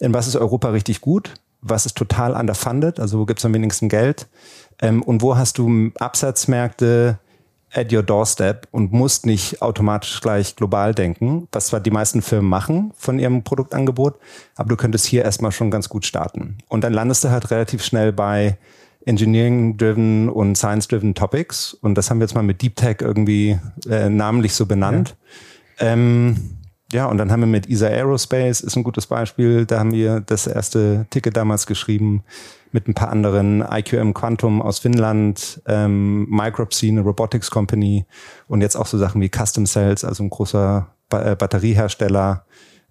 [0.00, 1.34] in was ist Europa richtig gut?
[1.62, 3.00] Was ist total underfunded?
[3.00, 4.26] Also wo gibt es am wenigsten Geld?
[4.80, 7.18] Ähm, und wo hast du Absatzmärkte,
[7.76, 12.48] at your doorstep und musst nicht automatisch gleich global denken, was zwar die meisten Firmen
[12.48, 14.18] machen von ihrem Produktangebot,
[14.56, 16.58] aber du könntest hier erstmal schon ganz gut starten.
[16.68, 18.56] Und dann landest du halt relativ schnell bei
[19.04, 21.74] Engineering-driven und Science-driven Topics.
[21.74, 23.58] Und das haben wir jetzt mal mit Deep Tech irgendwie
[23.88, 25.14] äh, namentlich so benannt.
[25.78, 25.92] Ja.
[25.92, 26.56] Ähm,
[26.92, 30.20] ja, und dann haben wir mit ESA Aerospace, ist ein gutes Beispiel, da haben wir
[30.20, 32.22] das erste Ticket damals geschrieben
[32.76, 38.04] mit ein paar anderen, IQM Quantum aus Finnland, ähm, Micropsy, eine Robotics Company
[38.48, 42.44] und jetzt auch so Sachen wie Custom Cells, also ein großer ba äh, Batteriehersteller.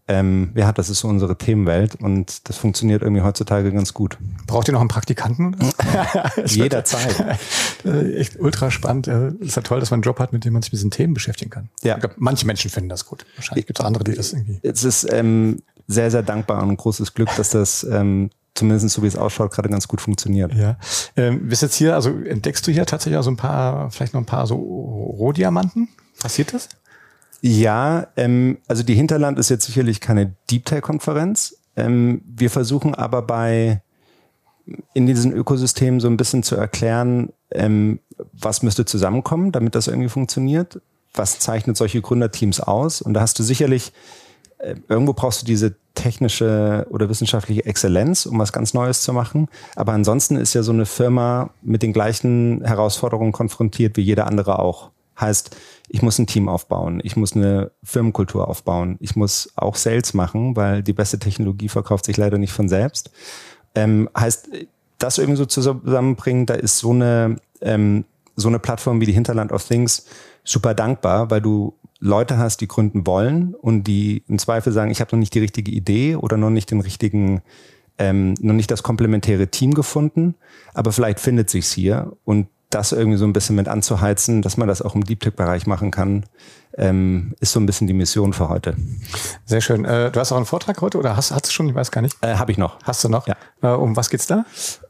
[0.08, 4.18] Ähm, ja, das ist so unsere Themenwelt und das funktioniert irgendwie heutzutage ganz gut.
[4.48, 5.56] Braucht ihr noch einen Praktikanten?
[6.46, 7.40] Jederzeit.
[7.84, 9.08] Echt ultra spannend.
[9.08, 11.14] Ist ja toll, dass man einen Job hat, mit dem man sich mit diesen Themen
[11.14, 11.70] beschäftigen kann.
[11.84, 11.98] Ja.
[11.98, 13.26] Glaub, manche Menschen finden das gut.
[13.36, 14.60] Wahrscheinlich gibt es andere, die das irgendwie.
[14.64, 19.04] Es ist ähm, sehr, sehr dankbar und ein großes Glück, dass das ähm, zumindest so
[19.04, 20.54] wie es ausschaut, gerade ganz gut funktioniert.
[20.56, 20.78] Ja.
[21.16, 24.22] Ähm, bist jetzt hier, also entdeckst du hier tatsächlich auch so ein paar, vielleicht noch
[24.22, 25.90] ein paar so Rohdiamanten?
[26.20, 26.70] Passiert das?
[27.42, 31.58] Ja, ähm, also die Hinterland ist jetzt sicherlich keine Deep Tech-Konferenz.
[31.76, 33.82] Ähm, wir versuchen aber bei
[34.94, 38.00] in diesen Ökosystemen so ein bisschen zu erklären, ähm,
[38.34, 40.82] was müsste zusammenkommen, damit das irgendwie funktioniert.
[41.14, 43.02] Was zeichnet solche Gründerteams aus?
[43.02, 43.94] Und da hast du sicherlich
[44.88, 49.48] irgendwo brauchst du diese technische oder wissenschaftliche Exzellenz, um was ganz Neues zu machen.
[49.76, 54.60] Aber ansonsten ist ja so eine Firma mit den gleichen Herausforderungen konfrontiert wie jeder andere
[54.60, 54.92] auch.
[55.20, 55.56] Heißt,
[55.88, 60.58] ich muss ein Team aufbauen, ich muss eine Firmenkultur aufbauen, ich muss auch Sales machen,
[60.58, 63.12] weil die beste Technologie verkauft sich leider nicht von selbst.
[63.76, 64.50] Ähm, heißt,
[64.98, 68.04] das irgendwie so zusammenbringen, da ist so eine, ähm,
[68.36, 70.06] so eine Plattform wie die Hinterland of Things
[70.44, 71.74] super dankbar, weil du
[72.06, 75.40] Leute hast, die gründen wollen und die im Zweifel sagen, ich habe noch nicht die
[75.40, 77.42] richtige Idee oder noch nicht den richtigen,
[77.98, 80.36] ähm, noch nicht das komplementäre Team gefunden,
[80.74, 84.68] aber vielleicht findet sich's hier und das irgendwie so ein bisschen mit anzuheizen, dass man
[84.68, 86.26] das auch im Deep Tech-Bereich machen kann,
[86.78, 88.76] ähm, ist so ein bisschen die Mission für heute.
[89.46, 89.86] Sehr schön.
[89.86, 91.70] Äh, du hast auch einen Vortrag heute oder hast, hast du schon?
[91.70, 92.18] Ich weiß gar nicht.
[92.22, 92.80] Äh, Habe ich noch.
[92.84, 93.28] Hast du noch?
[93.28, 93.36] Ja.
[93.62, 94.46] Äh, um was geht's da?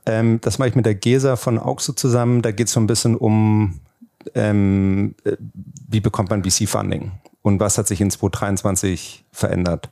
[0.06, 2.41] Ähm, das mache ich mit der GESA von Auxo zusammen.
[2.41, 3.80] Da geht's so ein bisschen um
[4.33, 5.38] ähm, äh,
[5.88, 7.11] wie bekommt man VC-Funding
[7.41, 9.91] und was hat sich in 2023 verändert.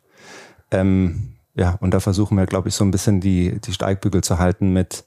[0.72, 4.40] Ähm, ja, und da versuchen wir, glaube ich, so ein bisschen die, die Steigbügel zu
[4.40, 5.06] halten mit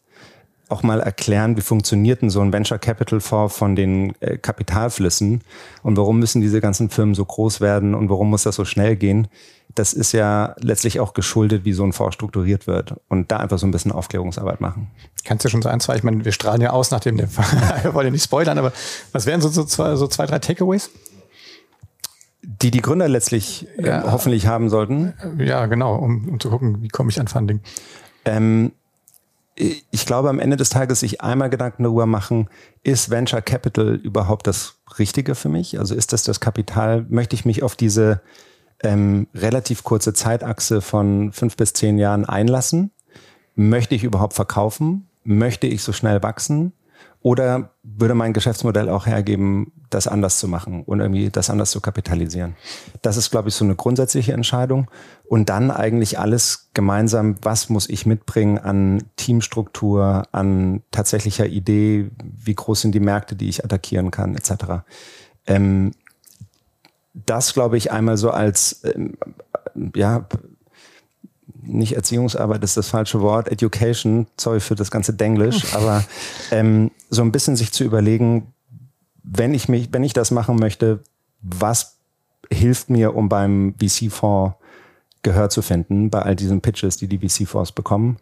[0.68, 5.42] auch mal erklären, wie funktioniert denn so ein Venture Capital Fonds von den äh, Kapitalflüssen
[5.82, 8.96] und warum müssen diese ganzen Firmen so groß werden und warum muss das so schnell
[8.96, 9.28] gehen.
[9.74, 13.58] Das ist ja letztlich auch geschuldet, wie so ein Fonds strukturiert wird und da einfach
[13.58, 14.88] so ein bisschen Aufklärungsarbeit machen.
[15.24, 17.28] Kannst du schon so ein, zwei, ich meine, wir strahlen ja aus, nachdem der,
[17.82, 18.72] wir wollen ja nicht spoilern, aber
[19.12, 20.90] was wären so, so, zwei, so zwei, drei Takeaways?
[22.62, 24.12] die die Gründer letztlich äh, ja.
[24.12, 25.14] hoffentlich haben sollten.
[25.38, 27.60] Ja, genau, um, um zu gucken, wie komme ich an Funding.
[28.24, 28.72] Ähm,
[29.56, 32.48] ich glaube, am Ende des Tages sich einmal Gedanken darüber machen,
[32.82, 35.78] ist Venture Capital überhaupt das Richtige für mich?
[35.78, 37.06] Also ist das das Kapital?
[37.08, 38.20] Möchte ich mich auf diese
[38.82, 42.90] ähm, relativ kurze Zeitachse von fünf bis zehn Jahren einlassen?
[43.54, 45.08] Möchte ich überhaupt verkaufen?
[45.24, 46.72] Möchte ich so schnell wachsen?
[47.26, 51.80] Oder würde mein Geschäftsmodell auch hergeben, das anders zu machen und irgendwie das anders zu
[51.80, 52.54] kapitalisieren?
[53.02, 54.88] Das ist, glaube ich, so eine grundsätzliche Entscheidung.
[55.24, 62.54] Und dann eigentlich alles gemeinsam, was muss ich mitbringen an Teamstruktur, an tatsächlicher Idee, wie
[62.54, 64.84] groß sind die Märkte, die ich attackieren kann, etc.
[65.48, 65.90] Ähm,
[67.12, 69.16] das, glaube ich, einmal so als ähm,
[69.96, 70.28] ja,
[71.62, 76.04] nicht Erziehungsarbeit ist das falsche Wort, Education, sorry für das ganze Denglisch, aber
[76.50, 78.52] ähm, so ein bisschen sich zu überlegen,
[79.22, 81.02] wenn ich mich, wenn ich das machen möchte,
[81.42, 81.96] was
[82.50, 84.56] hilft mir, um beim VC-Fonds
[85.22, 88.18] Gehör zu finden, bei all diesen Pitches, die die VC-Fonds bekommen,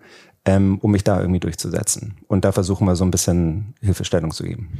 [0.47, 2.17] ähm, um mich da irgendwie durchzusetzen.
[2.29, 4.79] Und da versuchen wir so ein bisschen Hilfestellung zu geben.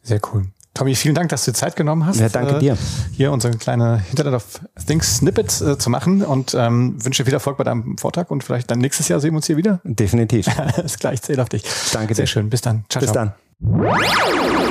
[0.00, 0.44] Sehr cool.
[0.74, 2.18] Tommy, vielen Dank, dass du Zeit genommen hast.
[2.18, 2.72] Ja, danke dir.
[2.72, 2.76] Äh,
[3.12, 7.34] hier unsere kleine Internet of Things Snippet äh, zu machen und ähm, wünsche dir viel
[7.34, 9.80] Erfolg bei deinem Vortrag und vielleicht dann nächstes Jahr sehen wir uns hier wieder.
[9.84, 10.48] Definitiv.
[10.58, 11.62] Alles klar, ich zähle auf dich.
[11.92, 12.26] Danke Sehr dir.
[12.28, 12.50] schön.
[12.50, 12.84] Bis dann.
[12.88, 13.32] Ciao, Bis ciao.
[13.60, 14.63] dann.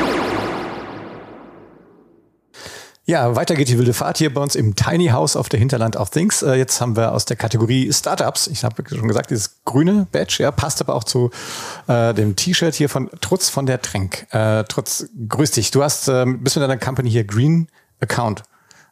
[3.06, 5.98] Ja, weiter geht die wilde Fahrt hier bei uns im Tiny House auf der Hinterland
[5.98, 6.42] of Things.
[6.42, 10.38] Äh, jetzt haben wir aus der Kategorie Startups, ich habe schon gesagt, dieses grüne Badge,
[10.40, 11.30] ja, passt aber auch zu
[11.88, 14.26] äh, dem T-Shirt hier von Trutz von der Tränk.
[14.32, 15.72] Äh, Trutz, grüß dich.
[15.72, 17.68] Du hast, äh, bist mit deiner Company hier Green
[18.00, 18.44] Account.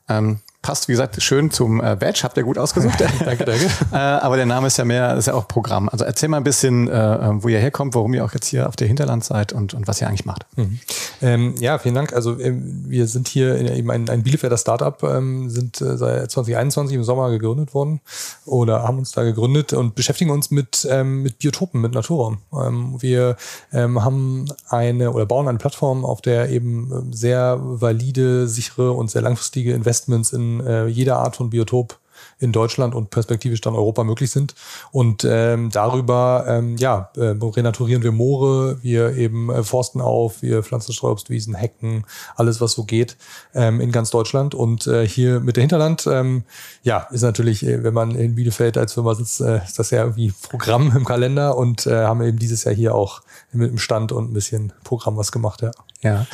[0.09, 2.99] Ähm, passt, wie gesagt, schön zum äh, Badge, habt ihr gut ausgesucht.
[3.25, 3.65] danke, danke.
[3.91, 5.89] Äh, aber der Name ist ja mehr, ist ja auch Programm.
[5.89, 8.67] Also erzähl mal ein bisschen, äh, äh, wo ihr herkommt, warum ihr auch jetzt hier
[8.67, 10.45] auf der Hinterland seid und, und was ihr eigentlich macht.
[10.55, 10.79] Mhm.
[11.21, 12.13] Ähm, ja, vielen Dank.
[12.13, 16.29] Also ähm, wir sind hier in, eben ein, ein Bielefelder Startup, ähm, sind äh, seit
[16.29, 18.01] 2021 im Sommer gegründet worden
[18.45, 22.39] oder haben uns da gegründet und beschäftigen uns mit, ähm, mit Biotopen, mit Naturraum.
[22.53, 23.35] Ähm, wir
[23.73, 29.21] ähm, haben eine oder bauen eine Plattform, auf der eben sehr valide, sichere und sehr
[29.21, 31.99] langfristige Investments in äh, jeder Art von Biotop
[32.39, 34.55] in Deutschland und perspektivisch dann Europa möglich sind.
[34.91, 40.63] Und ähm, darüber ähm, ja, äh, renaturieren wir Moore, wir eben äh, forsten auf, wir
[40.63, 43.17] pflanzen Streuobstwiesen, Hecken, alles was so geht
[43.53, 44.55] ähm, in ganz Deutschland.
[44.55, 46.43] Und äh, hier mit der Hinterland, ähm,
[46.83, 50.01] ja, ist natürlich, äh, wenn man in Bielefeld als Firma sitzt, äh, ist das ja
[50.01, 53.21] irgendwie Programm im Kalender und äh, haben eben dieses Jahr hier auch
[53.53, 55.71] mit dem Stand und ein bisschen Programm was gemacht, ja.
[56.03, 56.25] Ja,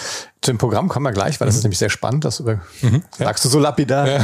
[0.42, 1.60] zu dem Programm kommen wir gleich, weil das mhm.
[1.60, 2.24] ist nämlich sehr spannend.
[2.24, 4.08] Das über, mhm, sagst du so lapidar.
[4.08, 4.22] Ja.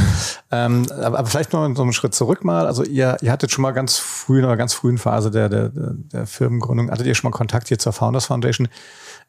[0.52, 2.68] Ähm, aber, aber, vielleicht noch so einen Schritt zurück mal.
[2.68, 5.72] Also ihr, ihr hattet schon mal ganz früh, in einer ganz frühen Phase der, der,
[5.74, 8.70] der Firmengründung, hattet ihr schon mal Kontakt hier zur Founders Foundation?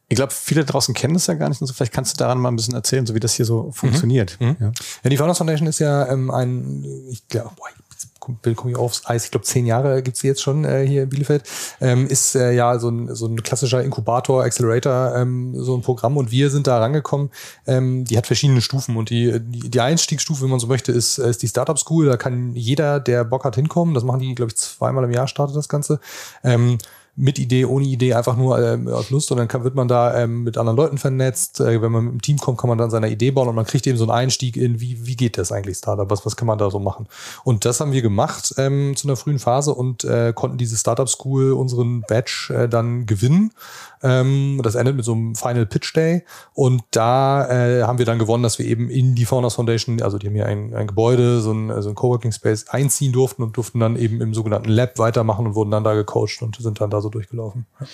[0.08, 1.72] Ich glaube, viele draußen kennen das ja gar nicht und so.
[1.72, 4.36] Vielleicht kannst du daran mal ein bisschen erzählen, so wie das hier so funktioniert.
[4.38, 4.56] Mhm.
[4.60, 4.72] Ja.
[5.02, 5.10] ja.
[5.10, 7.50] die Founders Foundation ist ja ähm, ein, ich glaube,
[8.42, 11.04] Bill komme ich aufs Eis, ich glaube zehn Jahre gibt's sie jetzt schon äh, hier
[11.04, 11.44] in Bielefeld,
[11.80, 16.16] ähm, ist äh, ja so ein, so ein klassischer Inkubator, Accelerator, ähm, so ein Programm
[16.16, 17.30] und wir sind da rangekommen.
[17.66, 21.18] Ähm, die hat verschiedene Stufen und die, die, die Einstiegsstufe, wenn man so möchte, ist,
[21.18, 22.06] ist die Startup School.
[22.06, 23.94] Da kann jeder, der Bock hat, hinkommen.
[23.94, 26.00] Das machen die, glaube ich, zweimal im Jahr startet das Ganze.
[26.42, 26.78] Ähm,
[27.16, 30.20] mit Idee, ohne Idee, einfach nur ähm, aus Lust und dann kann, wird man da
[30.20, 31.60] ähm, mit anderen Leuten vernetzt.
[31.60, 33.66] Äh, wenn man mit dem Team kommt, kann man dann seine Idee bauen und man
[33.66, 36.46] kriegt eben so einen Einstieg in, wie, wie geht das eigentlich Startup, was, was kann
[36.46, 37.06] man da so machen.
[37.44, 41.08] Und das haben wir gemacht ähm, zu einer frühen Phase und äh, konnten diese Startup
[41.08, 43.52] School unseren Badge äh, dann gewinnen.
[44.04, 46.24] Ähm, das endet mit so einem Final Pitch Day.
[46.52, 50.18] Und da äh, haben wir dann gewonnen, dass wir eben in die Founders Foundation, also
[50.18, 53.56] die haben hier ein, ein Gebäude, so ein, so ein Coworking Space einziehen durften und
[53.56, 56.90] durften dann eben im sogenannten Lab weitermachen und wurden dann da gecoacht und sind dann
[56.90, 57.66] da so durchgelaufen.
[57.80, 57.86] Ja,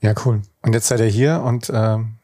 [0.00, 0.42] ja cool.
[0.62, 2.16] Und jetzt seid ihr hier und ähm,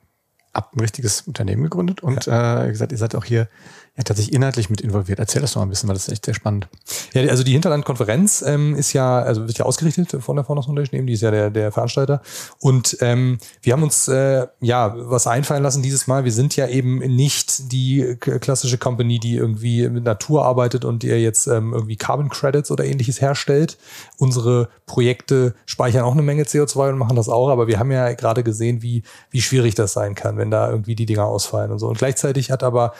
[0.52, 2.64] habt ein richtiges Unternehmen gegründet und ja.
[2.64, 3.48] äh, gesagt, ihr seid auch hier
[3.96, 5.18] ja, tatsächlich inhaltlich mit involviert.
[5.18, 6.68] Erzähl das doch mal ein bisschen, weil das ist echt sehr spannend.
[7.12, 10.98] Ja, also die Hinterlandkonferenz ähm, ist ja, also wird ja ausgerichtet von der Founders Foundation
[10.98, 12.22] eben, die ist ja der, der Veranstalter.
[12.60, 16.24] Und ähm, wir haben uns äh, ja was einfallen lassen dieses Mal.
[16.24, 21.08] Wir sind ja eben nicht die klassische Company, die irgendwie mit Natur arbeitet und die
[21.08, 23.76] jetzt ähm, irgendwie Carbon Credits oder ähnliches herstellt.
[24.18, 28.12] Unsere Projekte speichern auch eine Menge CO2 und machen das auch, aber wir haben ja
[28.12, 31.80] gerade gesehen, wie, wie schwierig das sein kann, wenn da irgendwie die Dinger ausfallen und
[31.80, 31.88] so.
[31.88, 32.92] Und gleichzeitig hat aber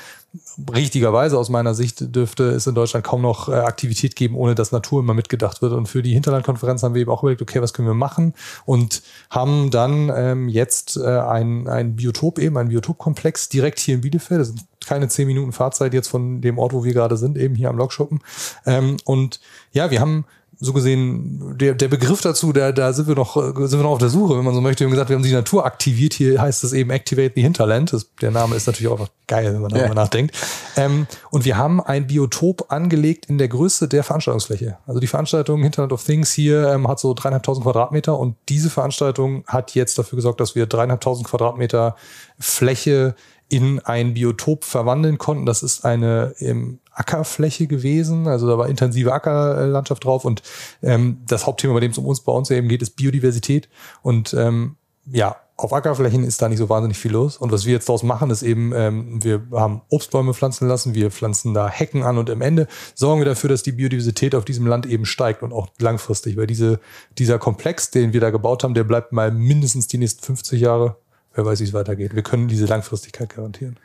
[0.73, 4.71] richtigerweise aus meiner Sicht dürfte es in Deutschland kaum noch äh, Aktivität geben, ohne dass
[4.71, 5.73] Natur immer mitgedacht wird.
[5.73, 8.35] Und für die Hinterlandkonferenz haben wir eben auch überlegt, okay, was können wir machen?
[8.65, 14.03] Und haben dann ähm, jetzt äh, ein, ein Biotop eben, ein Biotopkomplex direkt hier in
[14.03, 14.41] Bielefeld.
[14.41, 17.55] Das sind keine zehn Minuten Fahrzeit jetzt von dem Ort, wo wir gerade sind, eben
[17.55, 18.21] hier am Lokschuppen.
[18.67, 19.41] Ähm, und
[19.73, 20.25] ja, wir haben
[20.63, 23.99] so gesehen, der, der Begriff dazu, da, da sind wir noch, sind wir noch auf
[23.99, 24.81] der Suche, wenn man so möchte.
[24.81, 26.13] Wir haben gesagt, wir haben die Natur aktiviert.
[26.13, 27.95] Hier heißt es eben Activate the Hinterland.
[27.95, 29.95] Das, der Name ist natürlich auch geil, wenn man darüber ja.
[29.95, 30.37] nachdenkt.
[30.77, 34.77] Ähm, und wir haben ein Biotop angelegt in der Größe der Veranstaltungsfläche.
[34.87, 39.45] Also die Veranstaltung Hinterland of Things hier ähm, hat so dreieinhalbtausend Quadratmeter und diese Veranstaltung
[39.47, 41.97] hat jetzt dafür gesorgt, dass wir dreieinhalbtausend Quadratmeter
[42.39, 43.15] Fläche
[43.51, 45.45] in ein Biotop verwandeln konnten.
[45.45, 50.43] Das ist eine ähm, Ackerfläche gewesen, also da war intensive Ackerlandschaft drauf und
[50.83, 53.69] ähm, das Hauptthema, bei dem es um uns bei uns eben geht, ist Biodiversität
[54.03, 54.77] und ähm,
[55.11, 57.37] ja, auf Ackerflächen ist da nicht so wahnsinnig viel los.
[57.37, 61.11] Und was wir jetzt daraus machen, ist eben, ähm, wir haben Obstbäume pflanzen lassen, wir
[61.11, 64.67] pflanzen da Hecken an und am Ende sorgen wir dafür, dass die Biodiversität auf diesem
[64.67, 66.81] Land eben steigt und auch langfristig, weil diese,
[67.19, 70.97] dieser Komplex, den wir da gebaut haben, der bleibt mal mindestens die nächsten 50 Jahre.
[71.35, 72.15] Wer weiß, wie es weitergeht.
[72.15, 73.79] Wir können diese Langfristigkeit garantieren.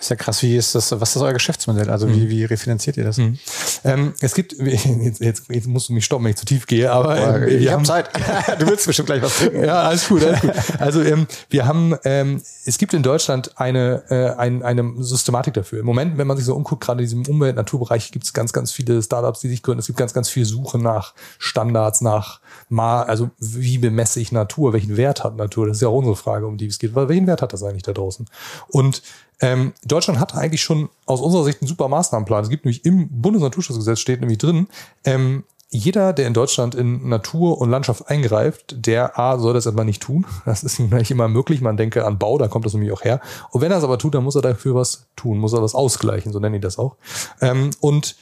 [0.00, 0.42] Das ist ja krass.
[0.42, 1.90] Wie ist das, was ist euer Geschäftsmodell?
[1.90, 2.30] Also wie, mhm.
[2.30, 3.18] wie refinanziert ihr das?
[3.18, 3.38] Mhm.
[3.84, 6.90] Ähm, es gibt, jetzt, jetzt, jetzt musst du mich stoppen, wenn ich zu tief gehe,
[6.90, 8.08] aber ähm, ich habe Zeit.
[8.58, 9.62] du willst bestimmt gleich was trinken.
[9.62, 10.52] Ja, alles gut, alles gut.
[10.78, 15.80] Also ähm, wir haben, ähm, es gibt in Deutschland eine, äh, ein, eine Systematik dafür.
[15.80, 18.72] Im Moment, wenn man sich so umguckt, gerade in diesem Umwelt-Naturbereich, gibt es ganz, ganz
[18.72, 19.80] viele Startups, die sich gründen.
[19.80, 24.72] Es gibt ganz, ganz viel Suche nach Standards, nach mal, also wie bemesse ich Natur?
[24.72, 25.66] Welchen Wert hat Natur?
[25.66, 26.94] Das ist ja auch unsere Frage, um die es geht.
[26.94, 28.24] Welchen Wert hat das eigentlich da draußen?
[28.68, 29.02] Und
[29.40, 32.44] ähm, Deutschland hat eigentlich schon aus unserer Sicht einen super Maßnahmenplan.
[32.44, 34.68] Es gibt nämlich im Bundesnaturschutzgesetz steht nämlich drin,
[35.04, 39.84] ähm, jeder, der in Deutschland in Natur und Landschaft eingreift, der A, soll das aber
[39.84, 40.26] nicht tun.
[40.44, 41.60] Das ist nicht immer möglich.
[41.60, 43.20] Man denke an Bau, da kommt das nämlich auch her.
[43.50, 45.76] Und wenn er es aber tut, dann muss er dafür was tun, muss er was
[45.76, 46.96] ausgleichen, so nennen die das auch.
[47.40, 48.16] Ähm, und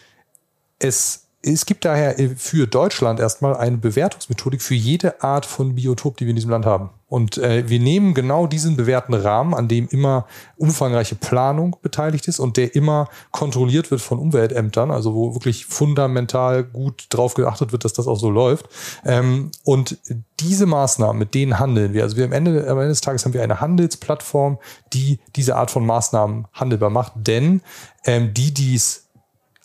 [0.78, 6.24] es es gibt daher für Deutschland erstmal eine Bewertungsmethodik für jede Art von Biotop, die
[6.24, 6.90] wir in diesem Land haben.
[7.06, 12.38] Und äh, wir nehmen genau diesen bewährten Rahmen, an dem immer umfangreiche Planung beteiligt ist
[12.38, 17.84] und der immer kontrolliert wird von Umweltämtern, also wo wirklich fundamental gut drauf geachtet wird,
[17.84, 18.68] dass das auch so läuft.
[19.06, 19.96] Ähm, und
[20.40, 22.02] diese Maßnahmen, mit denen handeln wir.
[22.02, 24.58] Also wir am Ende, am Ende des Tages haben wir eine Handelsplattform,
[24.92, 27.12] die diese Art von Maßnahmen handelbar macht.
[27.16, 27.62] Denn
[28.04, 29.07] ähm, die, die es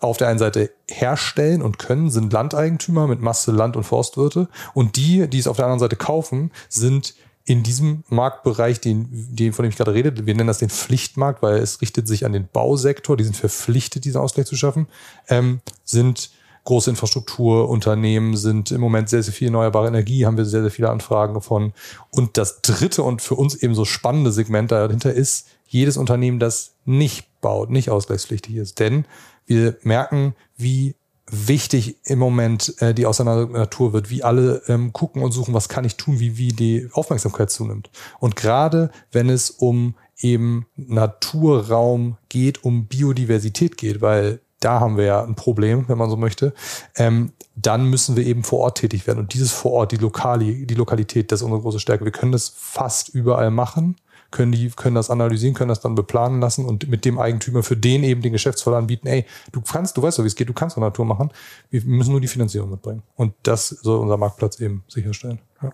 [0.03, 4.49] auf der einen Seite herstellen und können, sind Landeigentümer mit Masse Land- und Forstwirte.
[4.73, 9.53] Und die, die es auf der anderen Seite kaufen, sind in diesem Marktbereich, den, den,
[9.53, 12.33] von dem ich gerade rede, wir nennen das den Pflichtmarkt, weil es richtet sich an
[12.33, 14.87] den Bausektor, die sind verpflichtet, diesen Ausgleich zu schaffen,
[15.27, 16.31] ähm, sind
[16.65, 20.89] große Infrastrukturunternehmen, sind im Moment sehr, sehr viel erneuerbare Energie, haben wir sehr, sehr viele
[20.89, 21.73] Anfragen von.
[22.09, 26.75] Und das dritte und für uns eben so spannende Segment dahinter ist, jedes Unternehmen, das
[26.85, 28.79] nicht baut, nicht ausgleichspflichtig ist.
[28.79, 29.05] Denn
[29.45, 30.95] wir merken, wie
[31.33, 35.69] wichtig im Moment äh, die Auseinandersetzung Natur wird, wie alle ähm, gucken und suchen, was
[35.69, 37.89] kann ich tun, wie, wie die Aufmerksamkeit zunimmt.
[38.19, 45.05] Und gerade wenn es um eben Naturraum geht, um Biodiversität geht, weil da haben wir
[45.05, 46.53] ja ein Problem, wenn man so möchte,
[46.95, 49.19] ähm, dann müssen wir eben vor Ort tätig werden.
[49.19, 52.05] Und dieses vor Ort, die Lokali, die Lokalität, das ist unsere große Stärke.
[52.05, 53.95] Wir können das fast überall machen
[54.33, 57.77] können die, können das analysieren, können das dann beplanen lassen und mit dem Eigentümer für
[57.77, 60.53] den eben den Geschäftsfall anbieten, ey, du kannst, du weißt doch, wie es geht, du
[60.53, 61.31] kannst doch Natur machen.
[61.69, 63.03] Wir müssen nur die Finanzierung mitbringen.
[63.15, 65.39] Und das soll unser Marktplatz eben sicherstellen.
[65.61, 65.71] Ja.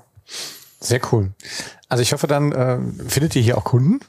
[0.82, 1.32] Sehr cool.
[1.88, 4.00] Also ich hoffe, dann äh, findet ihr hier auch Kunden.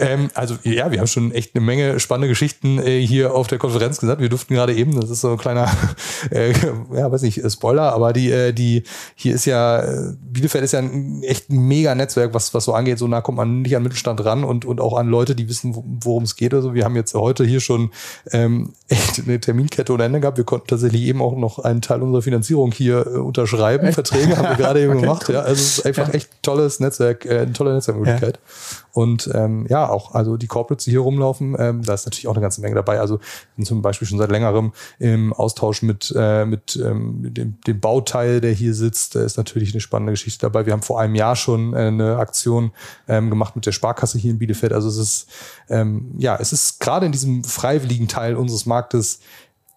[0.00, 3.58] Ähm, also ja, wir haben schon echt eine Menge spannende Geschichten äh, hier auf der
[3.58, 4.20] Konferenz gesagt.
[4.20, 5.70] Wir durften gerade eben, das ist so ein kleiner,
[6.30, 6.52] äh,
[6.94, 8.84] ja, weiß nicht, Spoiler, aber die, äh, die,
[9.14, 12.74] hier ist ja, äh, Bielefeld ist ja ein echt ein mega Netzwerk, was, was so
[12.74, 12.98] angeht.
[12.98, 15.74] So nah kommt man nicht an Mittelstand ran und, und auch an Leute, die wissen,
[16.02, 16.54] worum es geht.
[16.54, 17.90] Also wir haben jetzt heute hier schon
[18.32, 20.38] ähm, echt eine Terminkette ohne Ende gehabt.
[20.38, 23.86] Wir konnten tatsächlich eben auch noch einen Teil unserer Finanzierung hier äh, unterschreiben.
[23.86, 23.94] Echt?
[23.94, 25.24] Verträge haben wir gerade eben okay, gemacht.
[25.28, 25.34] Cool.
[25.36, 26.14] Ja, also es ist einfach ja.
[26.14, 28.38] echt tolles Netzwerk äh, eine tolle Netzwerkmöglichkeit.
[28.42, 28.87] Ja.
[28.98, 32.32] Und ähm, ja, auch also die Corporates, die hier rumlaufen, ähm, da ist natürlich auch
[32.32, 32.98] eine ganze Menge dabei.
[32.98, 33.20] Also
[33.62, 38.50] zum Beispiel schon seit längerem im Austausch mit, äh, mit ähm, dem, dem Bauteil, der
[38.50, 39.14] hier sitzt.
[39.14, 40.66] Da ist natürlich eine spannende Geschichte dabei.
[40.66, 42.72] Wir haben vor einem Jahr schon äh, eine Aktion
[43.06, 44.72] ähm, gemacht mit der Sparkasse hier in Bielefeld.
[44.72, 45.28] Also es ist
[45.68, 49.20] ähm, ja, es ist gerade in diesem freiwilligen Teil unseres Marktes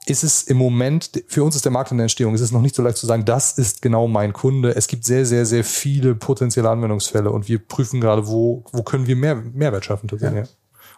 [0.05, 2.61] ist es im Moment, für uns ist der Markt in der Entstehung, es ist noch
[2.61, 4.75] nicht so leicht zu sagen, das ist genau mein Kunde.
[4.75, 9.05] Es gibt sehr, sehr, sehr viele potenzielle Anwendungsfälle und wir prüfen gerade, wo, wo können
[9.05, 10.47] wir mehr Mehrwert schaffen tatsächlich.
[10.47, 10.55] Ja.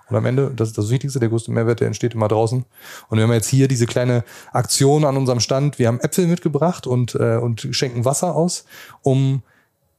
[0.09, 2.65] Und am Ende, das ist das Wichtigste, der größte Mehrwert, der entsteht immer draußen.
[3.09, 5.79] Und wir haben jetzt hier diese kleine Aktion an unserem Stand.
[5.79, 8.65] Wir haben Äpfel mitgebracht und, äh, und schenken Wasser aus,
[9.01, 9.43] um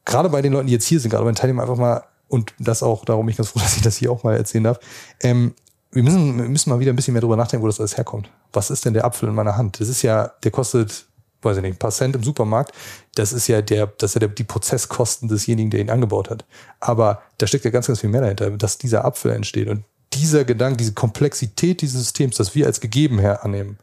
[0.05, 2.55] gerade bei den Leuten, die jetzt hier sind, gerade bei den Teilnehmern einfach mal, und
[2.59, 4.79] das auch, darum bin ich ganz froh, dass ich das hier auch mal erzählen darf,
[5.21, 5.55] ähm,
[5.95, 8.31] wir müssen, wir müssen mal wieder ein bisschen mehr drüber nachdenken, wo das alles herkommt.
[8.53, 9.81] Was ist denn der Apfel in meiner Hand?
[9.81, 11.07] Das ist ja, der kostet,
[11.43, 12.73] weiß ich nicht, ein paar Cent im Supermarkt.
[13.15, 16.45] Das ist ja der, das ist ja der, die Prozesskosten desjenigen, der ihn angebaut hat.
[16.81, 19.69] Aber da steckt ja ganz, ganz viel mehr dahinter, dass dieser Apfel entsteht.
[19.69, 23.79] Und dieser Gedanke, diese Komplexität dieses Systems, das wir als gegeben her annehmen,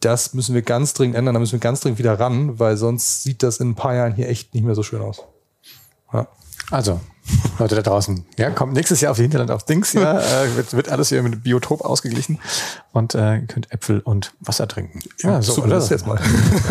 [0.00, 3.22] das müssen wir ganz dringend ändern, da müssen wir ganz dringend wieder ran, weil sonst
[3.22, 5.22] sieht das in ein paar Jahren hier echt nicht mehr so schön aus.
[6.12, 6.26] Ja.
[6.70, 7.00] Also,
[7.58, 10.72] Leute da draußen, ja, kommt nächstes Jahr auf die Hinterland auf Dings, ja, äh, wird,
[10.72, 12.38] wird alles hier mit Biotop ausgeglichen
[12.92, 15.00] und äh, könnt Äpfel und Wasser trinken.
[15.18, 16.20] Ja, so, das jetzt mal.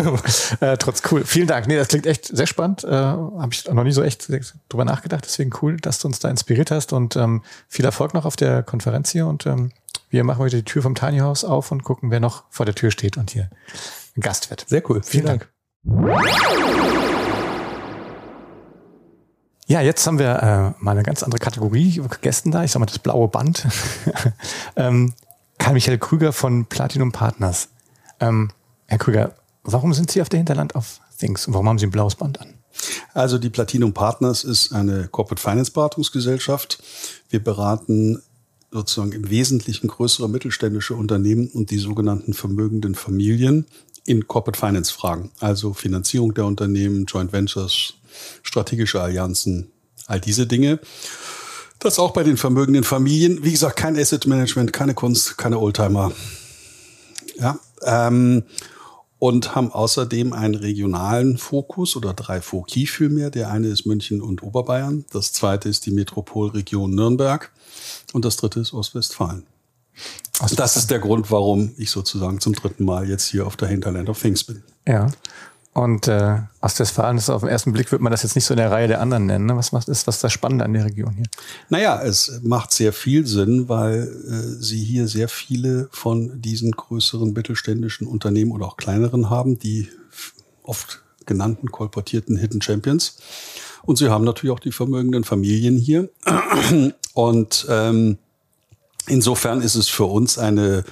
[0.60, 1.24] äh, trotz cool.
[1.24, 1.66] Vielen Dank.
[1.66, 2.84] Nee, das klingt echt sehr spannend.
[2.84, 4.28] Äh, Habe ich noch nie so echt
[4.68, 5.24] drüber nachgedacht.
[5.24, 8.62] Deswegen cool, dass du uns da inspiriert hast und ähm, viel Erfolg noch auf der
[8.62, 9.72] Konferenz hier und ähm,
[10.10, 12.74] wir machen heute die Tür vom Tiny House auf und gucken, wer noch vor der
[12.74, 13.48] Tür steht und hier
[14.18, 14.66] Gast wird.
[14.68, 15.02] Sehr cool.
[15.02, 15.48] Vielen, Vielen Dank.
[15.84, 16.89] Dank.
[19.70, 22.64] Ja, jetzt haben wir äh, mal eine ganz andere Kategorie Gästen da.
[22.64, 23.68] Ich sag mal das blaue Band.
[24.74, 25.12] ähm,
[25.58, 27.68] Karl Michael Krüger von Platinum Partners.
[28.18, 28.50] Ähm,
[28.86, 31.92] Herr Krüger, warum sind Sie auf der Hinterland auf Things und warum haben Sie ein
[31.92, 32.54] blaues Band an?
[33.14, 36.82] Also die Platinum Partners ist eine Corporate Finance Beratungsgesellschaft.
[37.28, 38.20] Wir beraten
[38.72, 43.66] sozusagen im Wesentlichen größere mittelständische Unternehmen und die sogenannten vermögenden Familien
[44.04, 47.94] in Corporate Finance Fragen, also Finanzierung der Unternehmen, Joint Ventures,
[48.42, 49.70] strategische Allianzen,
[50.06, 50.80] all diese Dinge.
[51.78, 53.42] Das auch bei den vermögenden Familien.
[53.42, 56.12] Wie gesagt, kein Asset Management, keine Kunst, keine Oldtimer.
[57.38, 58.44] Ja, ähm,
[59.18, 63.30] und haben außerdem einen regionalen Fokus oder drei Foki vielmehr.
[63.30, 67.52] Der eine ist München und Oberbayern, das zweite ist die Metropolregion Nürnberg
[68.12, 69.46] und das dritte ist Ostwestfalen.
[70.56, 74.08] Das ist der Grund, warum ich sozusagen zum dritten Mal jetzt hier auf der Hinterland
[74.08, 74.62] of Things bin.
[74.88, 75.08] Ja.
[75.72, 78.58] Und äh, Ostwestfalen ist auf den ersten Blick, wird man das jetzt nicht so in
[78.58, 79.46] der Reihe der anderen nennen.
[79.46, 79.56] Ne?
[79.56, 81.26] Was macht ist was ist das Spannende an der Region hier?
[81.68, 87.32] Naja, es macht sehr viel Sinn, weil äh, sie hier sehr viele von diesen größeren
[87.32, 89.88] mittelständischen Unternehmen oder auch kleineren haben, die
[90.64, 93.18] oft genannten kolportierten Hidden Champions.
[93.82, 96.10] Und sie haben natürlich auch die vermögenden Familien hier.
[97.14, 98.18] Und ähm,
[99.06, 100.84] insofern ist es für uns eine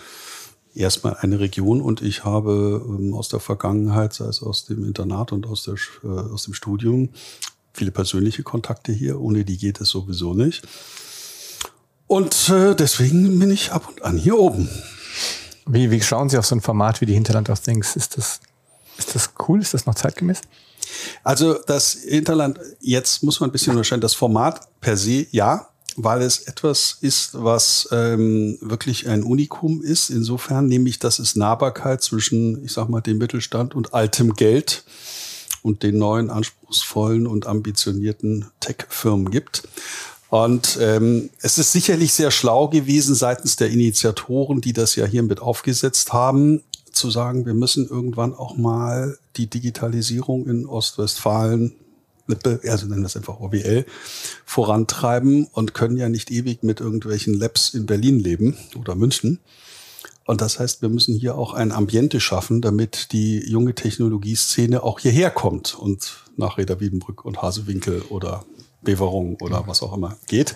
[0.79, 5.33] erstmal eine Region und ich habe ähm, aus der Vergangenheit, sei es aus dem Internat
[5.33, 7.11] und aus, der, äh, aus dem Studium,
[7.73, 9.21] viele persönliche Kontakte hier.
[9.21, 10.67] Ohne die geht es sowieso nicht.
[12.07, 14.69] Und äh, deswegen bin ich ab und an hier oben.
[15.67, 17.95] Wie, wie schauen Sie auf so ein Format wie die Hinterland of Things?
[17.95, 18.41] Ist das,
[18.97, 19.61] ist das cool?
[19.61, 20.41] Ist das noch zeitgemäß?
[21.23, 25.69] Also das Hinterland, jetzt muss man ein bisschen unterscheiden, das Format per se, ja,
[26.01, 30.11] weil es etwas ist, was ähm, wirklich ein Unikum ist.
[30.11, 34.85] Insofern nämlich, dass es Nahbarkeit zwischen, ich sag mal, dem Mittelstand und altem Geld
[35.63, 39.65] und den neuen, anspruchsvollen und ambitionierten Tech-Firmen gibt.
[40.31, 45.25] Und ähm, es ist sicherlich sehr schlau gewesen seitens der Initiatoren, die das ja hier
[45.25, 51.75] mit aufgesetzt haben, zu sagen, wir müssen irgendwann auch mal die Digitalisierung in Ostwestfalen
[52.67, 53.87] also nennen wir es einfach OBL,
[54.45, 59.41] vorantreiben und können ja nicht ewig mit irgendwelchen Labs in Berlin leben oder München.
[60.27, 65.01] Und das heißt, wir müssen hier auch ein Ambiente schaffen, damit die junge Technologieszene auch
[65.01, 68.45] hierher kommt und nach Reda Wiedenbrück und Hasewinkel oder
[68.83, 70.55] Beverung oder was auch immer geht.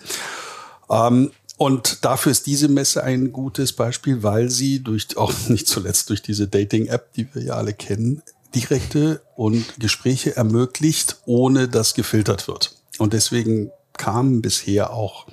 [0.91, 6.11] Ähm, und dafür ist diese Messe ein gutes Beispiel, weil sie durch, auch nicht zuletzt
[6.11, 8.23] durch diese Dating-App, die wir ja alle kennen,
[8.55, 12.77] direkte und Gespräche ermöglicht, ohne dass gefiltert wird.
[12.99, 15.27] Und deswegen kamen bisher auch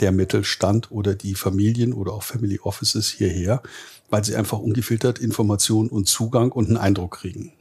[0.00, 3.62] der Mittelstand oder die Familien oder auch Family Offices hierher,
[4.10, 7.52] weil sie einfach ungefiltert Informationen und Zugang und einen Eindruck kriegen.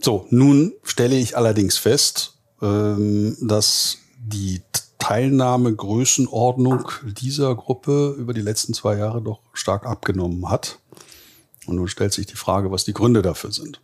[0.00, 4.62] So, nun stelle ich allerdings fest, ähm, dass die
[4.98, 10.78] Teilnahmegrößenordnung dieser Gruppe über die letzten zwei Jahre doch stark abgenommen hat.
[11.66, 13.80] Und nun stellt sich die Frage, was die Gründe dafür sind.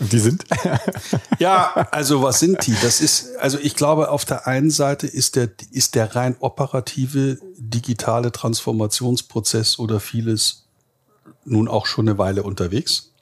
[0.00, 0.44] Und die sind?
[1.38, 2.74] ja, also was sind die?
[2.82, 7.38] Das ist, also ich glaube, auf der einen Seite ist der, ist der rein operative
[7.56, 10.66] digitale Transformationsprozess oder vieles
[11.44, 13.12] nun auch schon eine Weile unterwegs.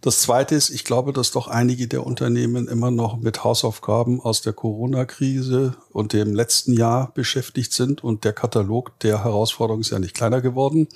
[0.00, 4.42] Das Zweite ist, ich glaube, dass doch einige der Unternehmen immer noch mit Hausaufgaben aus
[4.42, 9.98] der Corona-Krise und dem letzten Jahr beschäftigt sind und der Katalog der Herausforderungen ist ja
[9.98, 10.86] nicht kleiner geworden.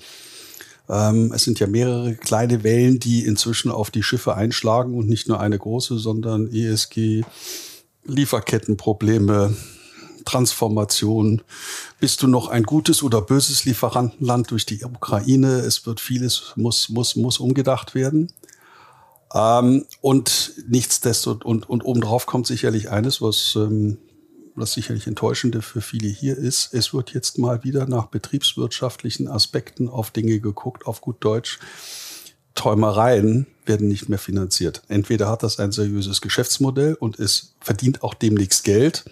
[0.89, 5.29] Ähm, es sind ja mehrere kleine Wellen, die inzwischen auf die Schiffe einschlagen und nicht
[5.29, 7.25] nur eine große, sondern ESG,
[8.05, 9.57] Lieferkettenprobleme,
[10.25, 11.43] Transformation.
[11.99, 15.59] Bist du noch ein gutes oder böses Lieferantenland durch die Ukraine?
[15.61, 18.33] Es wird vieles, muss, muss, muss umgedacht werden.
[19.35, 23.99] Ähm, und nichtsdestotrotz, und, und obendrauf kommt sicherlich eines, was, ähm,
[24.55, 26.75] was sicherlich enttäuschende für viele hier ist.
[26.75, 31.59] Es wird jetzt mal wieder nach betriebswirtschaftlichen Aspekten auf Dinge geguckt, auf gut Deutsch.
[32.55, 34.83] Träumereien werden nicht mehr finanziert.
[34.89, 39.05] Entweder hat das ein seriöses Geschäftsmodell und es verdient auch demnächst Geld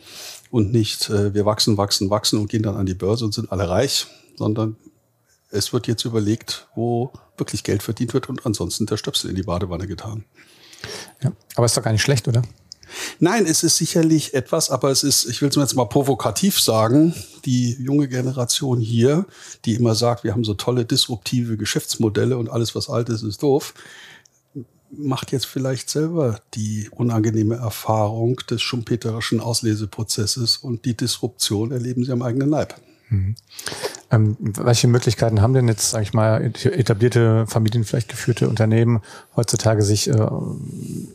[0.51, 3.51] und nicht, äh, wir wachsen, wachsen, wachsen und gehen dann an die Börse und sind
[3.51, 4.07] alle reich,
[4.37, 4.77] sondern
[5.51, 9.42] es wird jetzt überlegt, wo wirklich Geld verdient wird und ansonsten der Stöpsel in die
[9.42, 10.24] Badewanne getan.
[11.22, 12.42] Ja, aber ist doch gar nicht schlecht, oder?
[13.18, 17.14] Nein, es ist sicherlich etwas, aber es ist, ich will es jetzt mal provokativ sagen,
[17.44, 19.26] die junge Generation hier,
[19.64, 23.42] die immer sagt, wir haben so tolle disruptive Geschäftsmodelle und alles, was alt ist, ist
[23.42, 23.74] doof,
[24.90, 32.12] macht jetzt vielleicht selber die unangenehme Erfahrung des schumpeterischen Ausleseprozesses und die Disruption erleben sie
[32.12, 32.74] am eigenen Leib.
[33.11, 33.35] Mhm.
[34.13, 39.03] Ähm, welche Möglichkeiten haben denn jetzt, sage ich mal, etablierte Familien, vielleicht geführte Unternehmen
[39.37, 40.29] heutzutage, sich äh,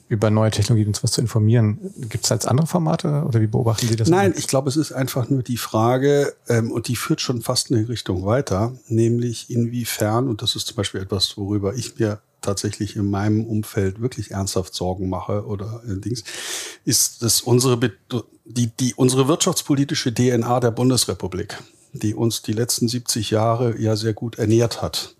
[0.08, 1.80] über neue Technologien und was zu informieren?
[2.10, 4.08] Gibt es als andere Formate oder wie beobachten Sie das?
[4.08, 7.72] Nein, ich glaube, es ist einfach nur die Frage, ähm, und die führt schon fast
[7.72, 12.96] in Richtung weiter, nämlich inwiefern, und das ist zum Beispiel etwas, worüber ich mir tatsächlich
[12.96, 16.24] in meinem Umfeld wirklich ernsthaft Sorgen mache oder äh, Dings,
[16.86, 17.78] ist, dass unsere,
[18.46, 21.58] die, die, unsere wirtschaftspolitische DNA der Bundesrepublik,
[22.00, 25.16] die uns die letzten 70 Jahre ja sehr gut ernährt hat,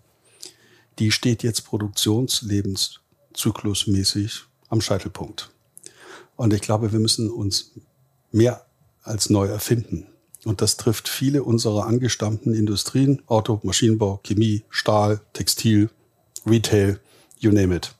[0.98, 5.50] die steht jetzt produktionslebenzyklusmäßig am Scheitelpunkt.
[6.36, 7.72] Und ich glaube, wir müssen uns
[8.32, 8.66] mehr
[9.02, 10.06] als neu erfinden.
[10.44, 15.90] Und das trifft viele unserer angestammten Industrien, Auto, Maschinenbau, Chemie, Stahl, Textil,
[16.46, 17.00] Retail,
[17.38, 17.92] you name it.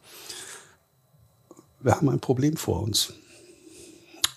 [1.80, 3.12] Wir haben ein Problem vor uns.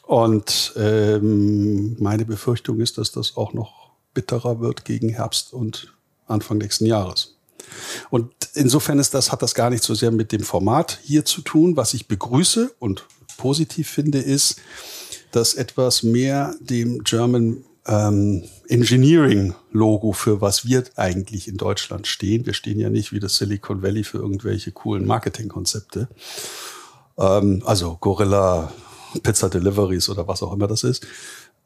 [0.03, 3.78] Und ähm, meine Befürchtung ist, dass das auch noch
[4.19, 5.93] bitterer wird gegen Herbst und
[6.27, 7.37] Anfang nächsten Jahres.
[8.09, 11.41] Und insofern ist das, hat das gar nicht so sehr mit dem Format hier zu
[11.41, 11.77] tun.
[11.77, 13.05] Was ich begrüße und
[13.37, 14.59] positiv finde, ist,
[15.31, 22.45] dass etwas mehr dem German ähm, Engineering-Logo, für was wir eigentlich in Deutschland stehen.
[22.45, 26.09] Wir stehen ja nicht wie das Silicon Valley für irgendwelche coolen Marketingkonzepte.
[27.17, 28.73] Ähm, also Gorilla,
[29.23, 31.07] Pizza Deliveries oder was auch immer das ist.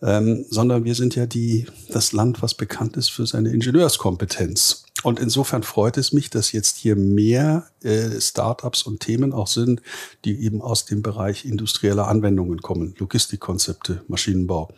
[0.02, 4.84] Ähm, sondern wir sind ja die, das Land, was bekannt ist für seine Ingenieurskompetenz.
[5.04, 9.82] Und insofern freut es mich, dass jetzt hier mehr äh, Startups und Themen auch sind,
[10.26, 12.96] die eben aus dem Bereich industrieller Anwendungen kommen.
[12.98, 14.74] Logistikkonzepte, Maschinenbau.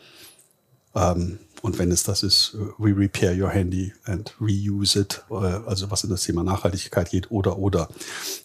[0.96, 5.90] Ähm, und wenn es das ist, we repair your handy and reuse it, äh, also
[5.90, 7.90] was in das Thema Nachhaltigkeit geht oder oder.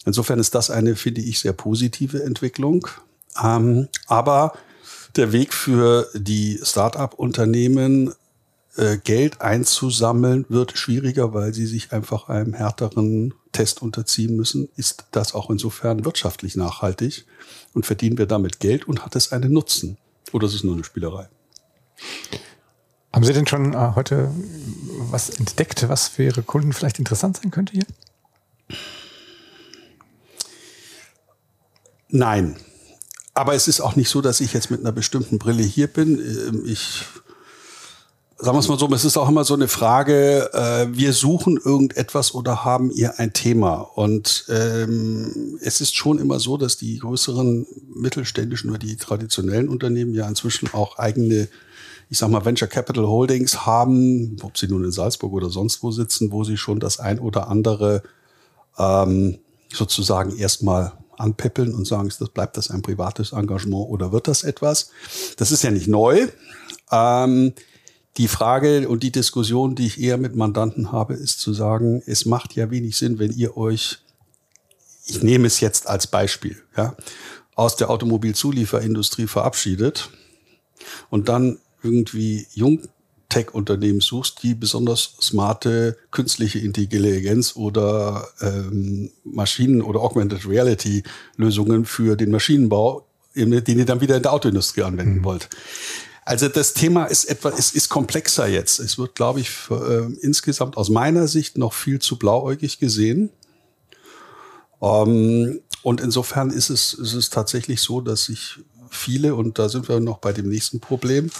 [0.05, 2.87] Insofern ist das eine, finde ich, sehr positive Entwicklung.
[3.41, 4.53] Ähm, aber
[5.15, 8.13] der Weg für die Start-up-Unternehmen,
[8.77, 14.69] äh, Geld einzusammeln, wird schwieriger, weil sie sich einfach einem härteren Test unterziehen müssen.
[14.77, 17.25] Ist das auch insofern wirtschaftlich nachhaltig?
[17.73, 19.97] Und verdienen wir damit Geld und hat es einen Nutzen?
[20.31, 21.27] Oder ist es nur eine Spielerei?
[23.13, 24.31] Haben Sie denn schon äh, heute
[25.09, 27.85] was entdeckt, was für Ihre Kunden vielleicht interessant sein könnte hier?
[32.09, 32.57] Nein.
[33.41, 36.19] Aber es ist auch nicht so, dass ich jetzt mit einer bestimmten Brille hier bin.
[36.19, 37.05] Ähm, ich
[38.37, 41.57] sagen wir es mal so, es ist auch immer so eine Frage, äh, wir suchen
[41.57, 43.77] irgendetwas oder haben ihr ein Thema.
[43.95, 47.65] Und ähm, es ist schon immer so, dass die größeren
[47.95, 51.47] mittelständischen oder die traditionellen Unternehmen ja inzwischen auch eigene
[52.11, 55.89] ich sag mal, Venture Capital Holdings haben, ob sie nun in Salzburg oder sonst wo
[55.89, 58.03] sitzen, wo sie schon das ein oder andere
[58.77, 59.39] ähm,
[59.73, 60.91] sozusagen erstmal
[61.21, 64.89] anpeppeln und sagen, das bleibt das ein privates Engagement oder wird das etwas?
[65.37, 66.27] Das ist ja nicht neu.
[66.91, 67.53] Ähm,
[68.17, 72.25] die Frage und die Diskussion, die ich eher mit Mandanten habe, ist zu sagen, es
[72.25, 73.99] macht ja wenig Sinn, wenn ihr euch,
[75.05, 76.95] ich nehme es jetzt als Beispiel, ja,
[77.55, 80.09] aus der Automobilzulieferindustrie verabschiedet
[81.09, 82.47] und dann irgendwie
[83.31, 92.31] Jungtech-Unternehmen suchst, die besonders smarte künstliche Intelligenz oder ähm, Maschinen- oder Augmented Reality-Lösungen für den
[92.31, 95.23] Maschinenbau, den ihr dann wieder in der Autoindustrie anwenden mhm.
[95.23, 95.49] wollt.
[96.23, 98.79] Also das Thema ist etwa, es ist komplexer jetzt.
[98.79, 103.29] Es wird, glaube ich, für, äh, insgesamt aus meiner Sicht noch viel zu blauäugig gesehen.
[104.81, 108.59] Ähm, und insofern ist es, ist es tatsächlich so, dass sich
[108.91, 111.31] viele, und da sind wir noch bei dem nächsten Problem,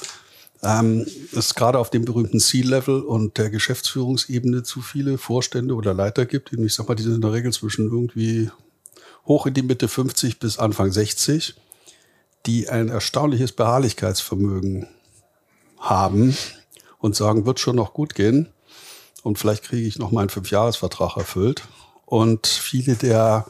[0.63, 1.05] ähm,
[1.35, 6.53] es gerade auf dem berühmten C-Level und der Geschäftsführungsebene zu viele Vorstände oder Leiter gibt.
[6.53, 8.51] Ich sag mal, die sind in der Regel zwischen irgendwie
[9.25, 11.55] hoch in die Mitte 50 bis Anfang 60,
[12.45, 14.87] die ein erstaunliches Beharrlichkeitsvermögen
[15.79, 16.35] haben
[16.99, 18.47] und sagen, wird schon noch gut gehen.
[19.23, 21.63] Und vielleicht kriege ich noch meinen Fünfjahresvertrag erfüllt.
[22.05, 23.45] Und viele der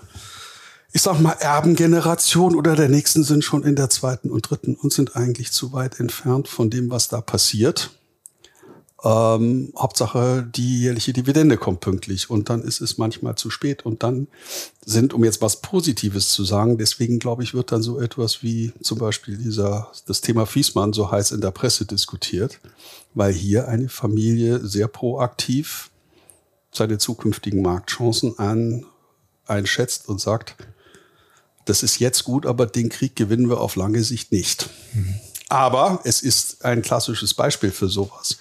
[0.94, 4.92] ich sag mal, Erbengeneration oder der nächsten sind schon in der zweiten und dritten und
[4.92, 7.92] sind eigentlich zu weit entfernt von dem, was da passiert.
[9.04, 14.04] Ähm, Hauptsache, die jährliche Dividende kommt pünktlich und dann ist es manchmal zu spät und
[14.04, 14.28] dann
[14.86, 18.74] sind, um jetzt was Positives zu sagen, deswegen glaube ich, wird dann so etwas wie
[18.82, 22.60] zum Beispiel dieser, das Thema Fiesmann so heiß in der Presse diskutiert,
[23.16, 25.90] weil hier eine Familie sehr proaktiv
[26.72, 28.86] seine zukünftigen Marktchancen an,
[29.48, 30.56] einschätzt und sagt,
[31.66, 34.70] das ist jetzt gut, aber den Krieg gewinnen wir auf lange Sicht nicht.
[34.94, 35.16] Mhm.
[35.50, 38.38] Aber es ist ein klassisches Beispiel für sowas.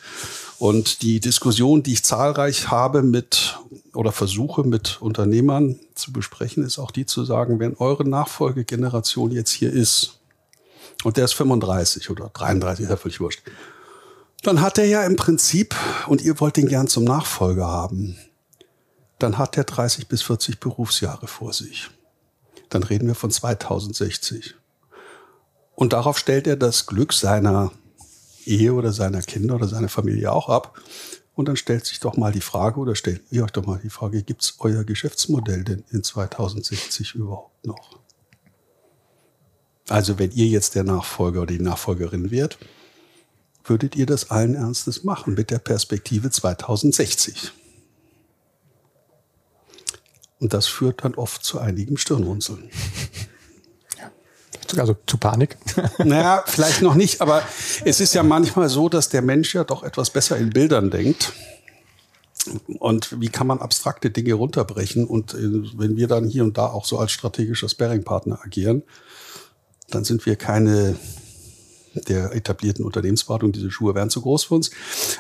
[0.59, 3.59] Und die Diskussion, die ich zahlreich habe mit
[3.95, 9.51] oder versuche mit Unternehmern zu besprechen, ist auch die zu sagen, wenn eure Nachfolgegeneration jetzt
[9.51, 10.21] hier ist
[11.03, 13.43] und der ist 35 oder 33, ist ja völlig wurscht,
[14.43, 15.75] dann hat er ja im Prinzip,
[16.07, 18.17] und ihr wollt ihn gern zum Nachfolger haben,
[19.19, 21.91] dann hat er 30 bis 40 Berufsjahre vor sich.
[22.71, 24.55] Dann reden wir von 2060.
[25.75, 27.73] Und darauf stellt er das Glück seiner
[28.45, 30.81] Ehe oder seiner Kinder oder seiner Familie auch ab.
[31.35, 33.91] Und dann stellt sich doch mal die Frage, oder stellt ihr euch doch mal die
[33.91, 37.99] Frage, gibt es euer Geschäftsmodell denn in 2060 überhaupt noch?
[39.89, 42.59] Also wenn ihr jetzt der Nachfolger oder die Nachfolgerin wärt,
[43.65, 47.53] würdet ihr das allen Ernstes machen mit der Perspektive 2060?
[50.41, 52.71] Und das führt dann oft zu einigem Stirnrunzeln
[54.79, 55.57] also zu Panik?
[55.99, 57.43] Naja, vielleicht noch nicht, aber
[57.85, 61.33] es ist ja manchmal so, dass der Mensch ja doch etwas besser in Bildern denkt.
[62.79, 65.07] Und wie kann man abstrakte Dinge runterbrechen?
[65.07, 68.83] Und äh, wenn wir dann hier und da auch so als strategischer Sparing-Partner agieren,
[69.91, 70.97] dann sind wir keine
[71.95, 73.53] der etablierten Unternehmensberatung.
[73.53, 74.71] Diese Schuhe wären zu groß für uns.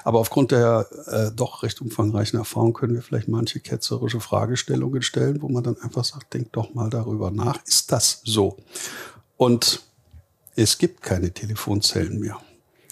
[0.04, 5.42] Aber aufgrund der äh, doch recht umfangreichen Erfahrung können wir vielleicht manche ketzerische Fragestellungen stellen,
[5.42, 7.58] wo man dann einfach sagt, denkt doch mal darüber nach.
[7.64, 8.56] Ist das so?
[9.36, 9.82] Und
[10.56, 12.38] es gibt keine Telefonzellen mehr.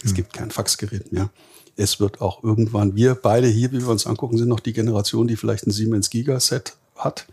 [0.03, 0.17] Es hm.
[0.17, 1.31] gibt kein Faxgerät mehr.
[1.77, 5.29] Es wird auch irgendwann, wir beide hier, wie wir uns angucken, sind noch die Generation,
[5.29, 7.27] die vielleicht ein Siemens Gigaset hat.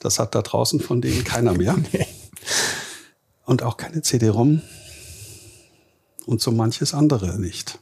[0.00, 1.76] Das hat da draußen von denen keiner mehr.
[3.46, 4.60] Und auch keine CD-ROM
[6.26, 7.78] und so manches andere nicht.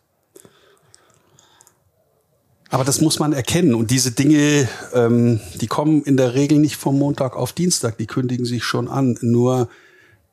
[2.70, 3.74] Aber das muss man erkennen.
[3.74, 8.06] Und diese Dinge, ähm, die kommen in der Regel nicht vom Montag auf Dienstag, die
[8.06, 9.18] kündigen sich schon an.
[9.20, 9.68] Nur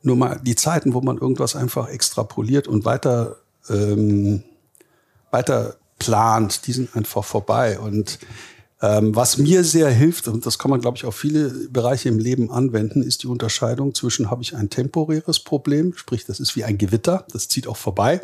[0.02, 3.36] nur mal die Zeiten, wo man irgendwas einfach extrapoliert und weiter,
[3.68, 4.42] ähm,
[5.30, 7.78] weiter plant, die sind einfach vorbei.
[7.78, 8.18] Und
[8.82, 12.18] ähm, was mir sehr hilft, und das kann man, glaube ich, auf viele Bereiche im
[12.18, 16.64] Leben anwenden, ist die Unterscheidung zwischen, habe ich ein temporäres Problem, sprich, das ist wie
[16.64, 18.20] ein Gewitter, das zieht auch vorbei,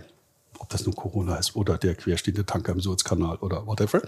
[0.58, 4.02] ob das nun Corona ist oder der querstehende Tanker im Suezkanal oder whatever,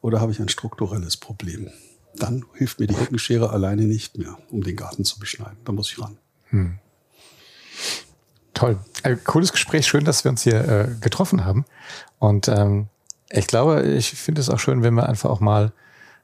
[0.00, 1.68] oder habe ich ein strukturelles Problem.
[2.16, 5.58] Dann hilft mir die Heckenschere alleine nicht mehr, um den Garten zu beschneiden.
[5.64, 6.16] Da muss ich ran.
[6.50, 6.78] Hm.
[8.52, 8.78] Toll.
[9.02, 9.88] Ein cooles Gespräch.
[9.88, 11.64] Schön, dass wir uns hier äh, getroffen haben.
[12.20, 12.86] Und ähm,
[13.38, 15.72] ich glaube, ich finde es auch schön, wenn wir einfach auch mal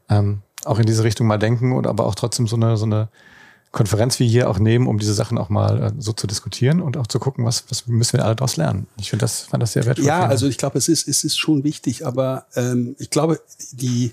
[0.08, 3.08] ähm, auch in diese Richtung mal denken und aber auch trotzdem so eine, so eine
[3.72, 6.96] Konferenz wie hier auch nehmen, um diese Sachen auch mal äh, so zu diskutieren und
[6.96, 8.86] auch zu gucken, was, was müssen wir alle daraus lernen.
[8.98, 10.06] Ich finde das, fand das sehr wertvoll.
[10.06, 13.40] Ja, also ich glaube, es ist, es ist schon wichtig, aber ähm, ich glaube,
[13.72, 14.12] die,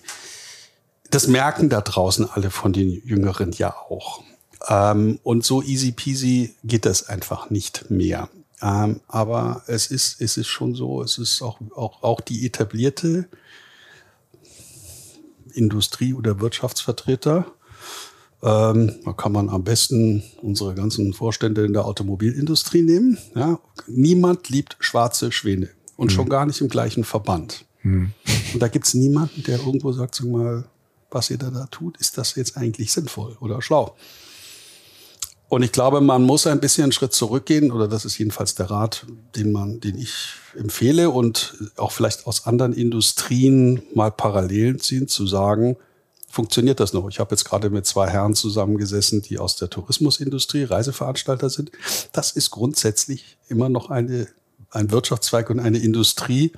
[1.09, 4.21] das merken da draußen alle von den Jüngeren ja auch.
[4.67, 8.29] Ähm, und so easy peasy geht das einfach nicht mehr.
[8.61, 13.27] Ähm, aber es ist, es ist schon so, es ist auch, auch, auch die etablierte
[15.53, 17.45] Industrie- oder Wirtschaftsvertreter.
[18.43, 23.17] Ähm, da kann man am besten unsere ganzen Vorstände in der Automobilindustrie nehmen.
[23.35, 26.15] Ja, niemand liebt schwarze Schwäne und mhm.
[26.15, 27.65] schon gar nicht im gleichen Verband.
[27.83, 28.13] Mhm.
[28.53, 30.65] Und da gibt's niemanden, der irgendwo sagt, sag mal,
[31.09, 33.95] was ihr da, da tut, ist das jetzt eigentlich sinnvoll oder schlau?
[35.49, 38.69] Und ich glaube, man muss ein bisschen einen Schritt zurückgehen, oder das ist jedenfalls der
[38.69, 40.13] Rat, den man, den ich
[40.57, 45.77] empfehle und auch vielleicht aus anderen Industrien mal Parallelen ziehen, zu sagen,
[46.27, 47.07] funktioniert das noch?
[47.07, 51.71] Ich habe jetzt gerade mit zwei Herren zusammengesessen, die aus der Tourismusindustrie Reiseveranstalter sind.
[52.11, 54.27] Das ist grundsätzlich immer noch eine,
[54.71, 56.51] ein Wirtschaftszweig und eine Industrie,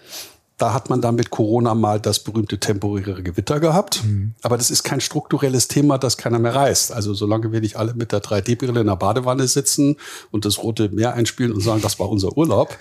[0.60, 4.04] da hat man dann mit Corona mal das berühmte temporäre Gewitter gehabt.
[4.04, 4.36] Mhm.
[4.42, 6.92] Aber das ist kein strukturelles Thema, das keiner mehr reißt.
[6.92, 9.96] Also solange wir nicht alle mit der 3D-Brille in der Badewanne sitzen
[10.32, 12.78] und das Rote Meer einspielen und sagen, das war unser Urlaub,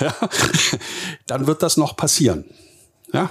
[1.26, 2.44] dann wird das noch passieren.
[3.12, 3.30] Ja.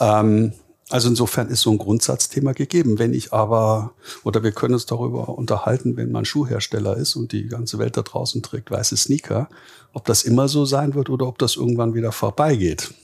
[0.00, 0.52] Ähm,
[0.90, 2.98] also insofern ist so ein Grundsatzthema gegeben.
[2.98, 3.92] Wenn ich aber,
[4.24, 8.02] oder wir können uns darüber unterhalten, wenn man Schuhhersteller ist und die ganze Welt da
[8.02, 9.48] draußen trägt weiße Sneaker,
[9.92, 12.94] ob das immer so sein wird oder ob das irgendwann wieder vorbeigeht.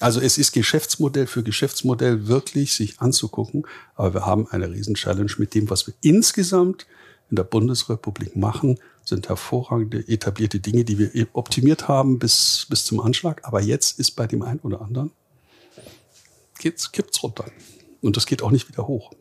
[0.00, 5.54] Also es ist Geschäftsmodell für Geschäftsmodell wirklich sich anzugucken, aber wir haben eine Riesen-Challenge mit
[5.54, 6.86] dem, was wir insgesamt
[7.30, 13.00] in der Bundesrepublik machen, sind hervorragende etablierte Dinge, die wir optimiert haben bis, bis zum
[13.00, 13.42] Anschlag.
[13.44, 15.10] Aber jetzt ist bei dem einen oder anderen
[16.58, 17.46] geht's, kippt's runter.
[18.00, 19.12] Und das geht auch nicht wieder hoch.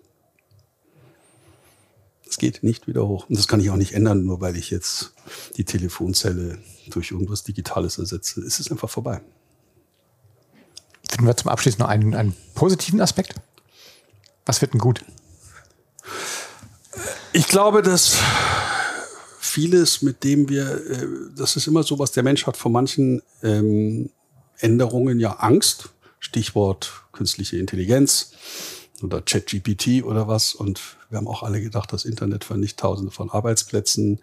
[2.25, 3.29] Das geht nicht wieder hoch.
[3.29, 5.13] Und das kann ich auch nicht ändern, nur weil ich jetzt
[5.55, 6.57] die Telefonzelle
[6.87, 8.41] durch irgendwas Digitales ersetze.
[8.41, 9.21] Es ist einfach vorbei.
[11.09, 13.35] Finden wir zum Abschluss noch einen, einen positiven Aspekt?
[14.45, 15.05] Was wird denn gut?
[17.33, 18.17] Ich glaube, dass
[19.39, 23.21] vieles, mit dem wir, äh, das ist immer so, was der Mensch hat vor manchen
[23.43, 24.09] ähm,
[24.57, 25.89] Änderungen ja Angst.
[26.23, 28.31] Stichwort künstliche Intelligenz
[29.01, 30.55] oder ChatGPT oder was.
[30.55, 34.21] Und wir haben auch alle gedacht, das Internet vernichtet Tausende von Arbeitsplätzen.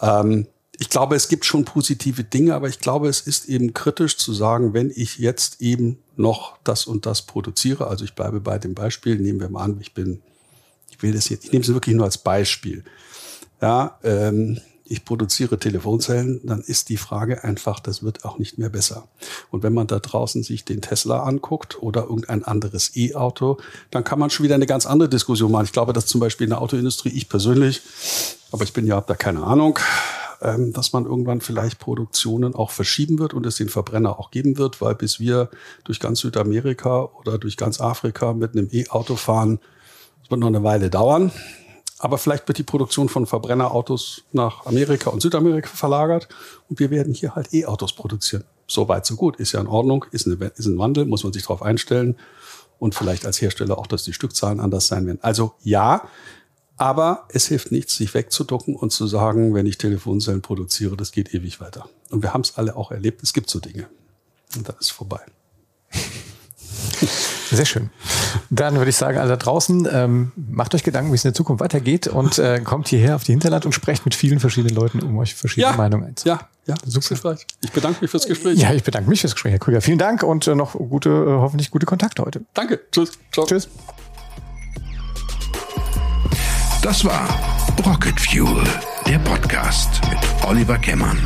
[0.00, 0.46] Ähm,
[0.78, 4.32] ich glaube, es gibt schon positive Dinge, aber ich glaube, es ist eben kritisch zu
[4.32, 8.74] sagen, wenn ich jetzt eben noch das und das produziere, also ich bleibe bei dem
[8.74, 10.22] Beispiel, nehmen wir mal an, ich bin,
[10.90, 12.84] ich will das jetzt, ich nehme es wirklich nur als Beispiel.
[13.60, 14.60] Ja, ähm,
[14.92, 19.08] ich produziere Telefonzellen, dann ist die Frage einfach, das wird auch nicht mehr besser.
[19.50, 23.56] Und wenn man da draußen sich den Tesla anguckt oder irgendein anderes E-Auto,
[23.90, 25.64] dann kann man schon wieder eine ganz andere Diskussion machen.
[25.64, 27.80] Ich glaube, dass zum Beispiel in der Autoindustrie, ich persönlich,
[28.52, 29.78] aber ich bin ja, hab da keine Ahnung,
[30.42, 34.58] ähm, dass man irgendwann vielleicht Produktionen auch verschieben wird und es den Verbrenner auch geben
[34.58, 35.48] wird, weil bis wir
[35.84, 39.58] durch ganz Südamerika oder durch ganz Afrika mit einem E-Auto fahren,
[40.20, 41.32] das wird noch eine Weile dauern.
[42.02, 46.26] Aber vielleicht wird die Produktion von Verbrennerautos nach Amerika und Südamerika verlagert
[46.68, 48.42] und wir werden hier halt E-Autos produzieren.
[48.66, 49.36] So weit, so gut.
[49.36, 52.16] Ist ja in Ordnung, ist, eine, ist ein Wandel, muss man sich darauf einstellen
[52.80, 55.20] und vielleicht als Hersteller auch, dass die Stückzahlen anders sein werden.
[55.22, 56.08] Also ja,
[56.76, 61.32] aber es hilft nichts, sich wegzuducken und zu sagen, wenn ich Telefonzellen produziere, das geht
[61.32, 61.88] ewig weiter.
[62.10, 63.88] Und wir haben es alle auch erlebt, es gibt so Dinge.
[64.56, 65.20] Und dann ist vorbei.
[67.52, 67.90] Sehr schön.
[68.50, 71.34] Dann würde ich sagen, also da draußen, ähm, macht euch Gedanken, wie es in der
[71.34, 75.00] Zukunft weitergeht und äh, kommt hierher auf die Hinterland und sprecht mit vielen verschiedenen Leuten,
[75.02, 75.76] um euch verschiedene Ja.
[75.76, 76.40] Meinungen einzuholen.
[76.66, 77.36] Ja, ja, super.
[77.62, 78.58] Ich bedanke mich fürs Gespräch.
[78.58, 79.80] Ja, ich bedanke mich fürs Gespräch, Herr Krüger.
[79.80, 82.42] Vielen Dank und äh, noch gute, äh, hoffentlich gute Kontakte heute.
[82.54, 82.80] Danke.
[82.90, 83.12] Tschüss.
[83.32, 83.46] Ciao.
[83.46, 83.68] Tschüss.
[86.82, 87.28] Das war
[87.86, 88.64] Rocket Fuel,
[89.06, 91.18] der Podcast mit Oliver Kemmern.